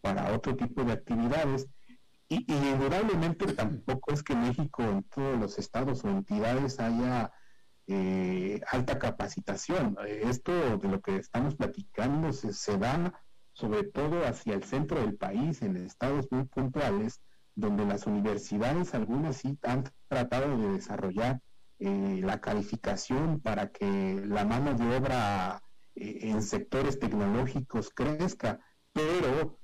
[0.02, 1.68] para otro tipo de actividades
[2.28, 7.34] y, indudablemente tampoco es que México en todos los estados o entidades haya
[7.88, 9.98] eh, alta capacitación.
[10.08, 13.20] Esto de lo que estamos platicando se, se, da
[13.60, 17.22] sobre todo hacia el centro del país, en estados muy puntuales,
[17.56, 21.42] donde las universidades, algunas sí han tratado de desarrollar
[21.80, 25.62] eh, la calificación para que la mano de obra
[25.96, 28.60] eh, en sectores tecnológicos crezca,
[28.94, 29.60] pero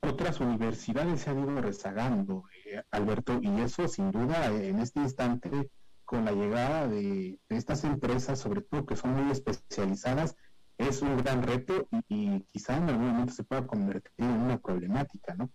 [0.00, 5.70] otras universidades se han ido rezagando, eh, Alberto, y eso sin duda en este instante,
[6.04, 10.36] con la llegada de, estas empresas, sobre todo que son muy especializadas,
[10.78, 15.34] es un gran reto y, quizá en algún momento se pueda convertir en una problemática,
[15.34, 15.50] ¿no?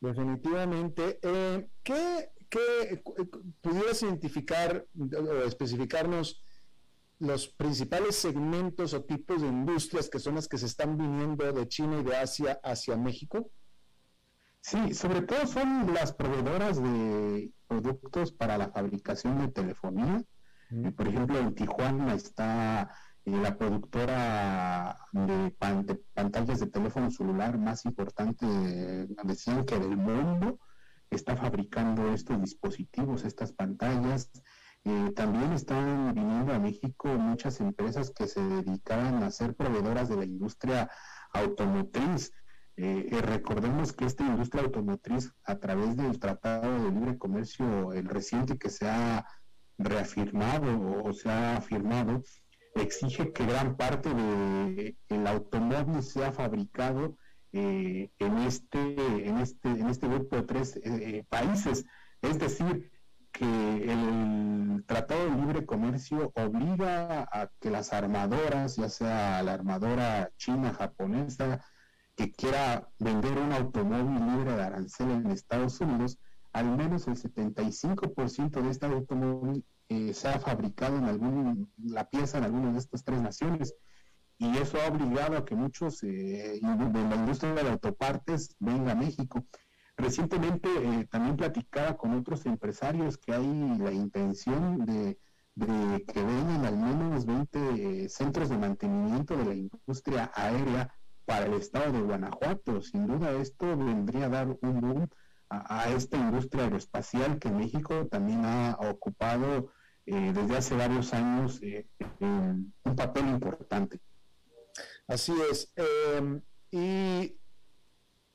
[0.00, 1.18] Definitivamente.
[1.22, 3.02] Eh, ¿Qué, qué
[3.60, 6.42] pudieras identificar o especificarnos
[7.18, 11.68] los principales segmentos o tipos de industrias que son las que se están viniendo de
[11.68, 13.50] China y de Asia hacia México?
[14.60, 20.22] Sí, sobre todo son las proveedoras de productos para la fabricación de telefonía.
[20.96, 25.50] Por ejemplo, en Tijuana está eh, la productora de,
[26.14, 28.46] pantallas de teléfono celular más importante,
[29.24, 30.58] decían que del mundo,
[31.10, 34.30] está fabricando estos dispositivos, estas pantallas.
[34.84, 40.16] Eh, también están viniendo a México muchas empresas que se dedicaban a ser proveedoras de
[40.16, 40.90] la industria
[41.32, 42.32] automotriz.
[42.76, 48.06] Eh, eh, recordemos que esta industria automotriz, a través del Tratado de Libre Comercio, el
[48.06, 49.26] reciente que se ha
[49.78, 52.22] reafirmado o se ha firmado,
[52.74, 57.16] exige que gran parte del el automóvil sea fabricado
[57.52, 58.78] eh, en, este,
[59.26, 60.80] en, este, en este grupo de tres
[61.28, 61.84] países.
[62.22, 62.90] Es decir,
[63.32, 70.30] que el Tratado de Libre Comercio obliga a que las armadoras, ya sea la armadora
[70.36, 71.60] china, japonesa,
[72.16, 76.18] que quiera vender un automóvil libre de arancel en Estados Unidos,
[76.52, 82.44] al menos el 75% de este automóvil eh, sea fabricado en algún, la pieza en
[82.44, 83.74] alguna de estas tres naciones.
[84.36, 88.94] Y eso ha obligado a que muchos eh, de la industria de autopartes vengan a
[88.94, 89.44] México.
[89.96, 95.18] Recientemente eh, también platicaba con otros empresarios que hay la intención de,
[95.56, 101.92] que vengan al menos 20 centros de mantenimiento de la industria aérea para el estado
[101.92, 102.80] de Guanajuato.
[102.82, 105.08] Sin duda esto vendría a dar un boom
[105.50, 109.70] a, esta industria aeroespacial que México también ha ocupado
[110.08, 111.86] eh, desde hace varios años eh,
[112.20, 114.00] un papel importante.
[115.06, 115.72] Así es.
[115.76, 116.40] Em,
[116.70, 117.36] y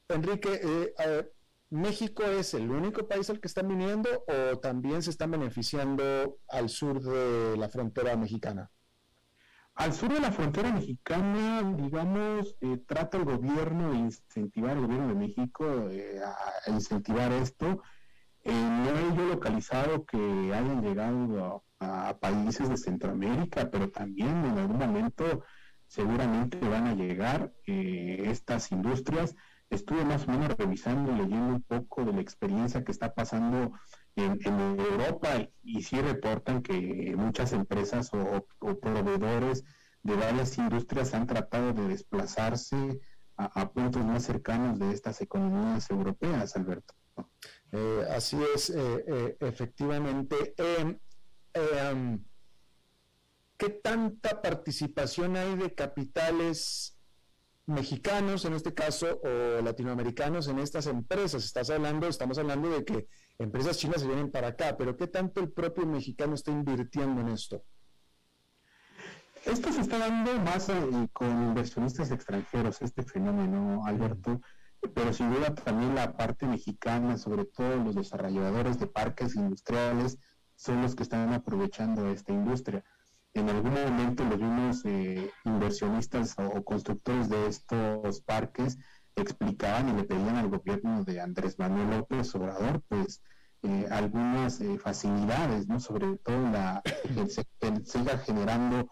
[0.10, 1.32] Enrique, eh,
[1.74, 6.70] ¿México es el único país al que están viniendo o también se están beneficiando al
[6.70, 8.70] sur de la frontera mexicana?
[9.76, 15.08] Al sur de la frontera mexicana, digamos, eh, trata el gobierno de incentivar, el gobierno
[15.08, 17.82] de México, eh, a incentivar esto.
[18.46, 24.78] Eh, no he localizado que hayan llegado a, países de Centroamérica, pero también en algún
[24.78, 25.44] momento
[25.88, 29.36] seguramente van a llegar estas industrias.
[29.70, 33.74] Estuve más o menos revisando y leyendo un poco de la experiencia que está pasando
[34.16, 34.40] en,
[34.80, 35.30] Europa
[35.64, 38.46] y, sí reportan que muchas empresas o,
[38.80, 39.64] proveedores
[40.04, 43.00] de varias industrias han tratado de desplazarse
[43.36, 46.94] a, puntos más cercanos de estas economías europeas, Alberto.
[47.74, 50.54] Eh, así es, eh, eh, efectivamente.
[50.58, 51.00] Em,
[51.54, 52.24] em,
[53.58, 56.98] ¿Qué tanta participación hay de capitales
[57.66, 61.46] mexicanos, en este caso, o latinoamericanos en estas empresas?
[61.46, 63.08] Estás hablando, estamos hablando de que
[63.40, 67.30] empresas chinas se vienen para acá, pero ¿qué tanto el propio mexicano está invirtiendo en
[67.30, 67.64] esto?
[69.46, 70.68] Esto se está dando más
[71.14, 74.42] con inversionistas extranjeros, este fenómeno, Alberto,
[74.94, 80.18] pero sin duda también la parte mexicana, sobre todo los desarrolladores de parques industriales,
[80.56, 82.84] son los que están aprovechando esta industria.
[83.34, 88.78] En algún momento los mismos eh, inversionistas o, constructores de estos parques
[89.16, 93.22] explicaban y le pedían al gobierno de Andrés Manuel López Obrador, pues,
[93.64, 95.80] eh, algunas eh, facilidades, ¿no?
[95.80, 96.82] Sobre todo la,
[97.28, 97.46] se,
[97.86, 98.90] siga generando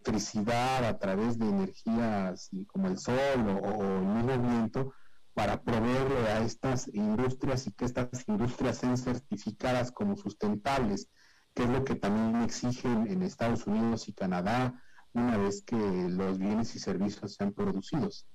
[0.00, 4.94] electricidad a través de energías como el sol o, el mismo viento
[5.34, 11.08] para proveerle a estas industrias y que estas industrias sean certificadas como sustentables,
[11.54, 14.82] que es lo que también exigen en Estados Unidos y Canadá
[15.12, 18.26] una vez que los bienes y servicios sean producidos.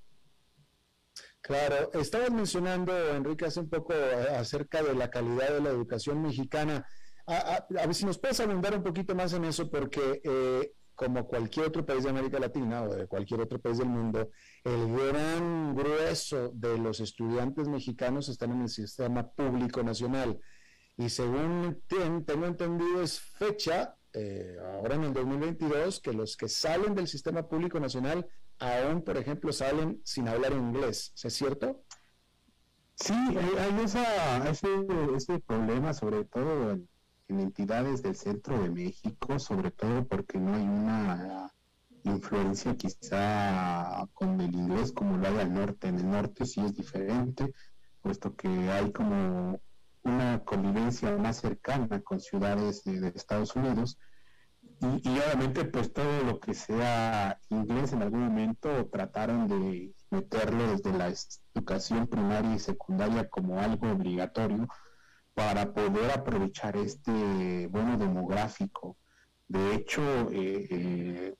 [1.41, 6.21] Claro, estabas mencionando, Enrique, hace un poco eh, acerca de la calidad de la educación
[6.21, 6.87] mexicana.
[7.27, 11.67] A, ver si nos puedes abundar un poquito más en eso, porque eh, como cualquier
[11.67, 14.31] otro país de América Latina o de cualquier otro país del mundo,
[14.63, 20.39] el gran grueso de los estudiantes mexicanos están en el sistema público nacional.
[20.97, 26.95] Y según tengo entendido, es fecha, eh, ahora en el 2022, que los que salen
[26.95, 28.25] del sistema público nacional
[28.59, 31.13] aún, por ejemplo, salen sin hablar inglés.
[31.21, 31.83] ¿Es cierto?
[32.95, 34.69] Sí, hay, esa, ese,
[35.15, 36.87] ese, problema, sobre todo en,
[37.27, 41.51] entidades del centro de México, sobre todo porque no hay una
[42.03, 45.87] influencia quizá con el inglés como lo hay al norte.
[45.87, 47.53] En el norte sí es diferente,
[48.01, 49.59] puesto que hay como
[50.03, 53.97] una convivencia más cercana con ciudades de Estados Unidos
[54.81, 60.91] y, obviamente pues todo lo que sea inglés en algún momento trataron de meterlo desde
[60.91, 61.13] la
[61.53, 64.67] educación primaria y secundaria como algo obligatorio
[65.35, 68.97] para poder aprovechar este bono demográfico.
[69.47, 71.35] De hecho, eh,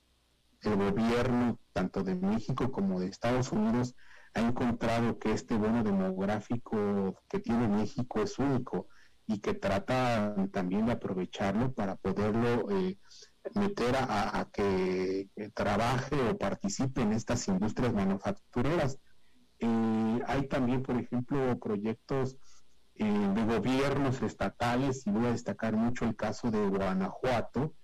[0.62, 3.96] el gobierno tanto de México como de Estados Unidos
[4.34, 8.88] ha encontrado que este bono demográfico que tiene México es único
[9.26, 12.98] y que trata también de aprovecharlo para poderlo eh,
[13.54, 18.98] meter a, que trabaje o participe en estas industrias manufactureras.
[19.58, 22.36] Eh, hay también, por ejemplo, proyectos
[22.98, 27.74] eh, de gobiernos estatales, y voy a destacar mucho el caso de Guanajuato,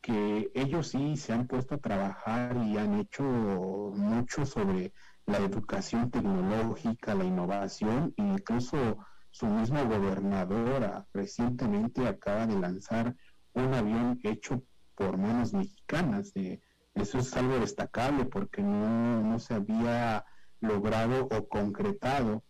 [0.00, 4.92] que ellos sí se han puesto a trabajar y han hecho mucho sobre
[5.26, 8.98] la educación tecnológica, la innovación, e incluso
[9.30, 13.14] su mismo gobernadora recientemente acaba de lanzar
[13.52, 14.62] un avión hecho
[14.94, 16.32] por manos mexicanas.
[16.36, 16.60] Eh,
[16.94, 20.24] eso es algo destacable porque no, no, se había
[20.60, 22.42] logrado o concretado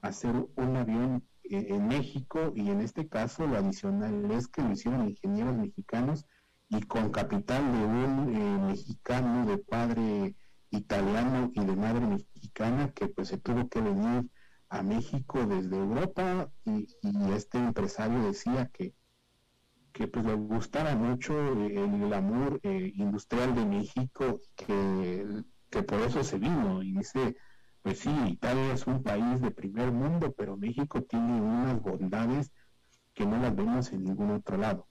[0.00, 5.08] hacer un avión en México y en este caso lo adicional es que lo hicieron
[5.08, 6.26] ingenieros mexicanos
[6.68, 10.34] y con capital de un eh, mexicano de padre
[10.70, 14.30] italiano y de madre mexicana que pues se tuvo que venir
[14.70, 16.88] a México desde Europa y,
[17.34, 18.94] este empresario decía que
[19.92, 26.24] que pues le gustara mucho el amor eh, industrial de México, que, que por eso
[26.24, 27.36] se vino y dice,
[27.82, 32.52] pues sí, Italia es un país de primer mundo, pero México tiene unas bondades
[33.12, 34.88] que no las vemos en ningún otro lado.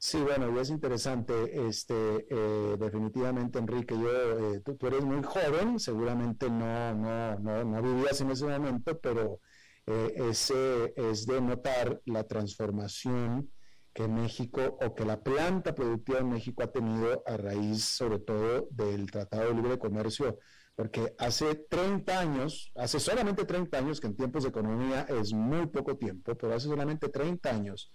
[0.00, 5.80] Sí, bueno, y es interesante, este, eh, definitivamente, Enrique, yo, eh, tú, eres muy joven,
[5.80, 9.40] seguramente no, no, no, no vivías en ese momento, pero
[9.86, 13.50] eh, ese es de notar la transformación
[13.92, 18.68] que México o que la planta productiva en México ha tenido a raíz sobre todo
[18.70, 20.38] del Tratado de Libre Comercio,
[20.78, 25.66] porque hace 30 años, hace solamente 30 años, que en tiempos de economía es muy
[25.66, 27.90] poco tiempo, pero hace solamente 30 años,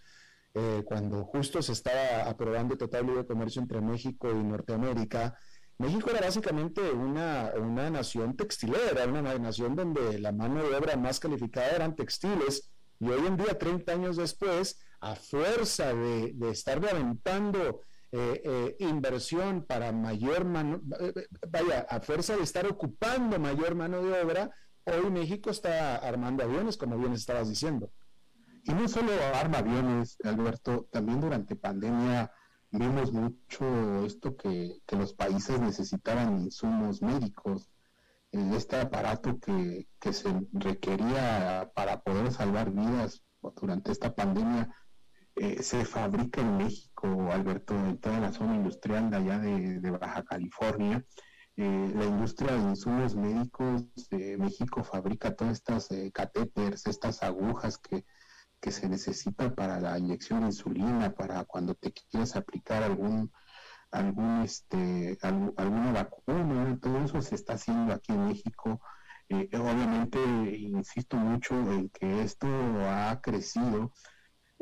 [0.53, 5.33] eh, cuando justo se estaba aprobando el Libre Comercio entre México y Norteamérica,
[5.77, 7.53] México era básicamente una,
[7.89, 12.69] nación textilera, una nación donde la mano de obra más calificada eran textiles
[12.99, 17.79] y hoy en día, 30 años después, a fuerza de, estar levantando
[18.15, 24.03] eh, eh, inversión para mayor mano, eh, vaya, a fuerza de estar ocupando mayor mano
[24.03, 24.51] de obra,
[24.85, 27.91] hoy México está armando aviones, como bien estabas diciendo.
[28.65, 32.31] Y no solo arma aviones, Alberto, también durante pandemia
[32.69, 37.67] vimos mucho esto que, los países necesitaban insumos médicos,
[38.31, 43.23] este aparato que, se requería para poder salvar vidas
[43.59, 44.71] durante esta pandemia,
[45.61, 46.92] se fabrica en México,
[47.31, 51.03] Alberto, en toda la zona industrial de allá de, Baja California.
[51.55, 57.77] Eh, la industria de insumos médicos de México fabrica todas estas eh, catéteres, estas agujas
[57.77, 58.05] que
[58.63, 63.29] que se necesita para la inyección de insulina, para cuando te quieres aplicar algún
[63.91, 68.79] algún este alguna vacuna, todo eso se está haciendo aquí en México.
[69.27, 70.17] Eh, obviamente,
[70.57, 72.47] insisto mucho en que esto
[72.89, 73.91] ha crecido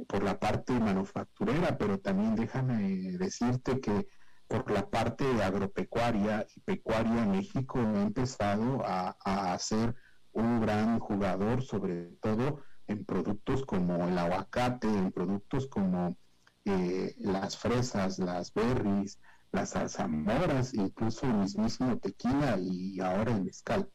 [0.08, 4.08] por la parte manufacturera, pero también déjame decirte que
[4.48, 9.96] por la parte agropecuaria y pecuaria México ha empezado a, a ser
[10.34, 16.18] un gran jugador, sobre todo en productos como el aguacate, en productos como
[16.66, 19.20] eh, las fresas, las berries,
[19.52, 23.90] las zarzamoras, incluso el mismísimo tequila y ahora el mezcal.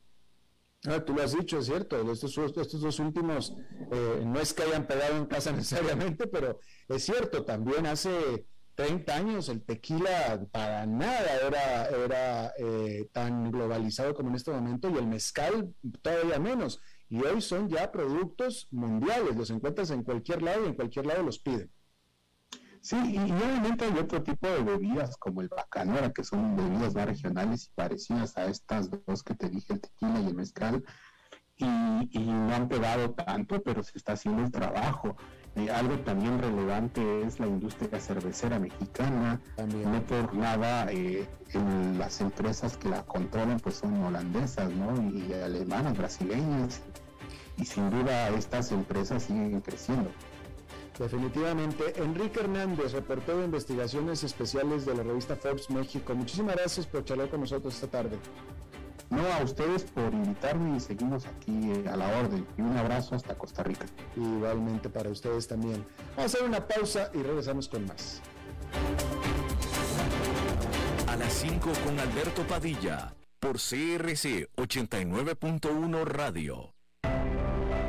[0.84, 2.00] Ah, tú lo has dicho, es cierto.
[2.12, 3.54] Estos, estos dos últimos
[3.90, 8.46] eh, no es que hayan pegado en casa necesariamente, pero es cierto, también hace
[8.76, 14.90] 30 años el tequila para nada era, era eh, tan globalizado como en este momento
[14.90, 16.80] y el mezcal todavía menos.
[17.08, 21.22] Y hoy son ya productos mundiales, los encuentras en cualquier lado y en cualquier lado
[21.22, 21.70] los piden.
[22.86, 27.06] Sí, y, obviamente hay otro tipo de bebidas como el bacanora, que son bebidas más
[27.06, 30.84] regionales y parecidas a estas dos que te dije, el tequila y el mezcal,
[31.56, 35.16] y, y no han pegado tanto, pero se está haciendo el trabajo.
[35.56, 39.40] Eh, algo también relevante es la industria cervecera mexicana.
[39.56, 41.26] No por nada eh,
[41.98, 44.94] las empresas que la controlan pues son holandesas, ¿no?
[45.10, 46.82] Y, alemanas, brasileñas.
[47.56, 50.08] Y sin duda estas empresas siguen creciendo.
[50.98, 51.92] Definitivamente.
[51.96, 56.14] Enrique Hernández, reportero de investigaciones especiales de la revista Forbes México.
[56.14, 58.18] Muchísimas gracias por charlar con nosotros esta tarde.
[59.10, 62.46] No, a ustedes por invitarme y seguimos aquí eh, a la orden.
[62.56, 63.86] Y un abrazo hasta Costa Rica.
[64.16, 65.84] Igualmente para ustedes también.
[66.16, 68.20] Vamos a hacer una pausa y regresamos con más.
[71.06, 76.75] A las 5 con Alberto Padilla, por CRC 89.1 Radio.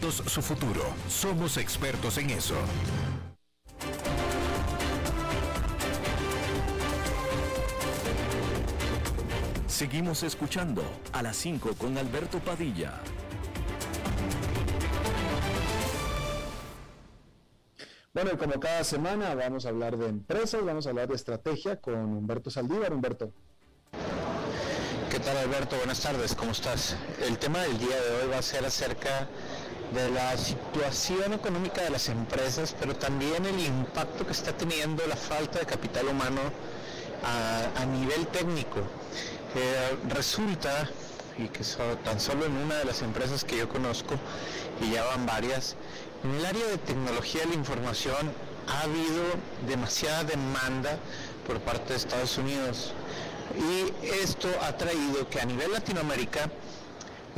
[0.00, 0.82] su futuro.
[1.08, 2.54] Somos expertos en eso.
[9.66, 10.82] Seguimos escuchando
[11.12, 12.94] a las 5 con Alberto Padilla.
[18.14, 21.76] Bueno, y como cada semana vamos a hablar de empresas, vamos a hablar de estrategia
[21.76, 22.92] con Humberto Saldívar.
[22.92, 23.32] Humberto.
[25.10, 25.76] ¿Qué tal Alberto?
[25.76, 26.96] Buenas tardes, ¿cómo estás?
[27.26, 29.28] El tema del día de hoy va a ser acerca
[29.94, 35.16] de la situación económica de las empresas, pero también el impacto que está teniendo la
[35.16, 36.40] falta de capital humano
[37.24, 38.80] a, nivel técnico.
[39.54, 40.88] Eh, resulta,
[41.38, 41.64] y que
[42.04, 44.14] tan solo en una de las empresas que yo conozco,
[44.82, 45.76] y ya van varias,
[46.24, 48.32] en el área de tecnología de la información
[48.66, 49.24] ha habido
[49.66, 50.98] demasiada demanda
[51.46, 52.92] por parte de Estados Unidos.
[53.56, 56.50] Y esto ha traído que a nivel Latinoamérica,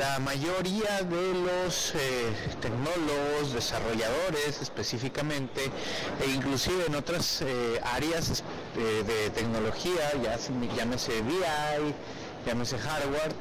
[0.01, 2.33] la mayoría de los eh,
[2.63, 5.71] tecnólogos, desarrolladores específicamente,
[6.25, 8.43] e inclusive en otras eh, áreas
[8.79, 10.39] eh, de tecnología, ya
[10.75, 11.93] llámese VI,
[12.47, 13.35] llámese hardware,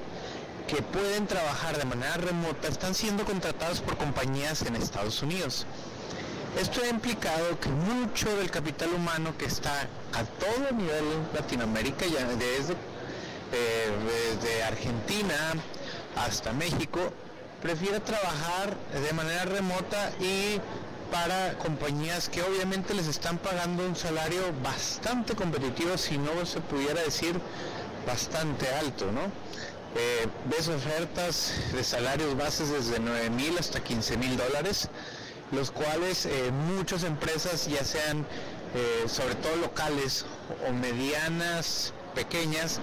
[0.68, 5.66] que pueden trabajar de manera remota, están siendo contratados por compañías en Estados Unidos.
[6.60, 12.06] Esto ha implicado que mucho del capital humano que está a todo nivel en Latinoamérica,
[12.06, 12.76] ya desde,
[13.54, 15.56] desde Argentina,
[16.26, 17.00] hasta México,
[17.62, 20.60] prefiere trabajar de manera remota y
[21.12, 27.02] para compañías que obviamente les están pagando un salario bastante competitivo, si no se pudiera
[27.02, 27.40] decir
[28.06, 29.22] bastante alto, ¿no?
[29.96, 34.88] Eh, ves ofertas de salarios bases desde 9 mil hasta 15 mil dólares
[35.52, 38.26] los cuales eh, muchas empresas, ya sean
[38.76, 40.26] eh, sobre todo locales
[40.68, 42.80] o medianas, pequeñas,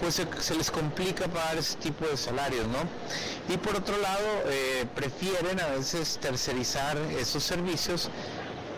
[0.00, 2.78] pues se, les complica pagar ese tipo de salarios, ¿no?
[3.52, 8.08] Y por otro lado, eh, prefieren a veces tercerizar esos servicios,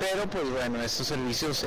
[0.00, 1.64] pero pues bueno, estos servicios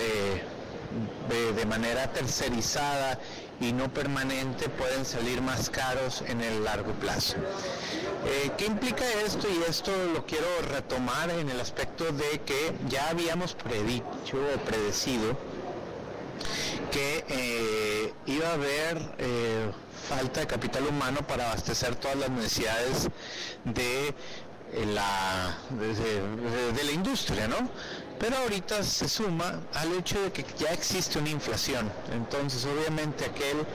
[1.30, 3.18] de, manera tercerizada
[3.60, 7.38] y no permanente pueden salir más caros en el largo plazo.
[8.26, 9.48] Eh, ¿Qué implica esto?
[9.50, 15.36] Y esto lo quiero retomar en el aspecto de que ya habíamos predicho o predecido
[16.92, 19.72] que eh, iba a haber eh,
[20.10, 23.10] falta de capital humano para abastecer todas las necesidades
[23.64, 24.14] de
[24.94, 27.70] la, de la industria, ¿no?
[28.20, 31.92] Pero ahorita se suma al hecho de que ya existe una inflación.
[32.12, 33.66] Entonces, obviamente, aquel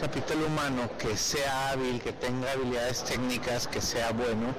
[0.00, 4.54] capital humano que sea hábil, que tenga habilidades técnicas, que sea bueno,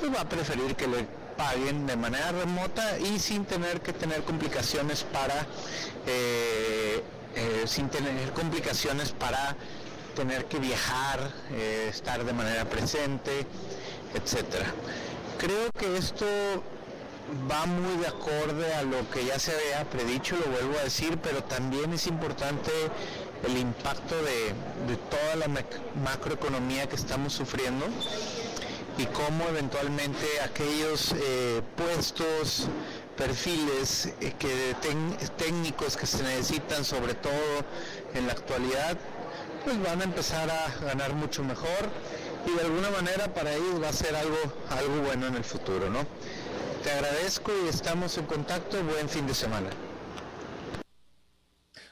[0.00, 1.06] pues va a preferir que le
[1.38, 5.46] paguen de manera remota y sin tener que tener complicaciones para
[6.06, 7.02] eh,
[7.36, 9.56] eh, sin tener complicaciones para
[10.16, 11.20] tener que viajar,
[11.52, 13.46] eh, estar de manera presente,
[14.12, 14.66] etcétera.
[15.38, 16.26] Creo que esto
[17.48, 21.18] va muy de acorde a lo que ya se había predicho, lo vuelvo a decir,
[21.22, 22.72] pero también es importante
[23.46, 25.62] el impacto de, toda la
[26.02, 27.86] macroeconomía que estamos sufriendo
[28.98, 32.66] y cómo eventualmente aquellos eh, puestos,
[33.16, 34.74] perfiles eh, que
[35.36, 37.64] técnicos que se necesitan sobre todo
[38.14, 38.98] en la actualidad,
[39.64, 41.88] pues van a empezar a ganar mucho mejor
[42.46, 44.36] y de alguna manera para ellos va a ser algo,
[44.70, 46.00] algo bueno en el futuro, ¿no?
[46.82, 48.82] Te agradezco y estamos en contacto.
[48.82, 49.68] Buen fin de semana.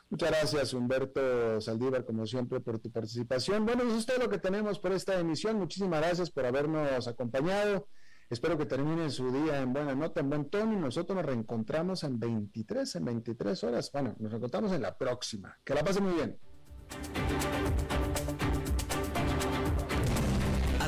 [0.09, 3.67] Muchas gracias, Humberto Saldívar, como siempre, por tu participación.
[3.67, 5.57] Bueno, eso es todo lo que tenemos por esta emisión.
[5.59, 7.89] Muchísimas gracias por habernos acompañado.
[8.31, 12.03] Espero que terminen su día en buena nota, en buen tono y nosotros nos reencontramos
[12.05, 13.91] en 23, en 23 horas.
[13.93, 15.59] Bueno, nos reencontramos en la próxima.
[15.65, 16.39] Que la pasen muy bien.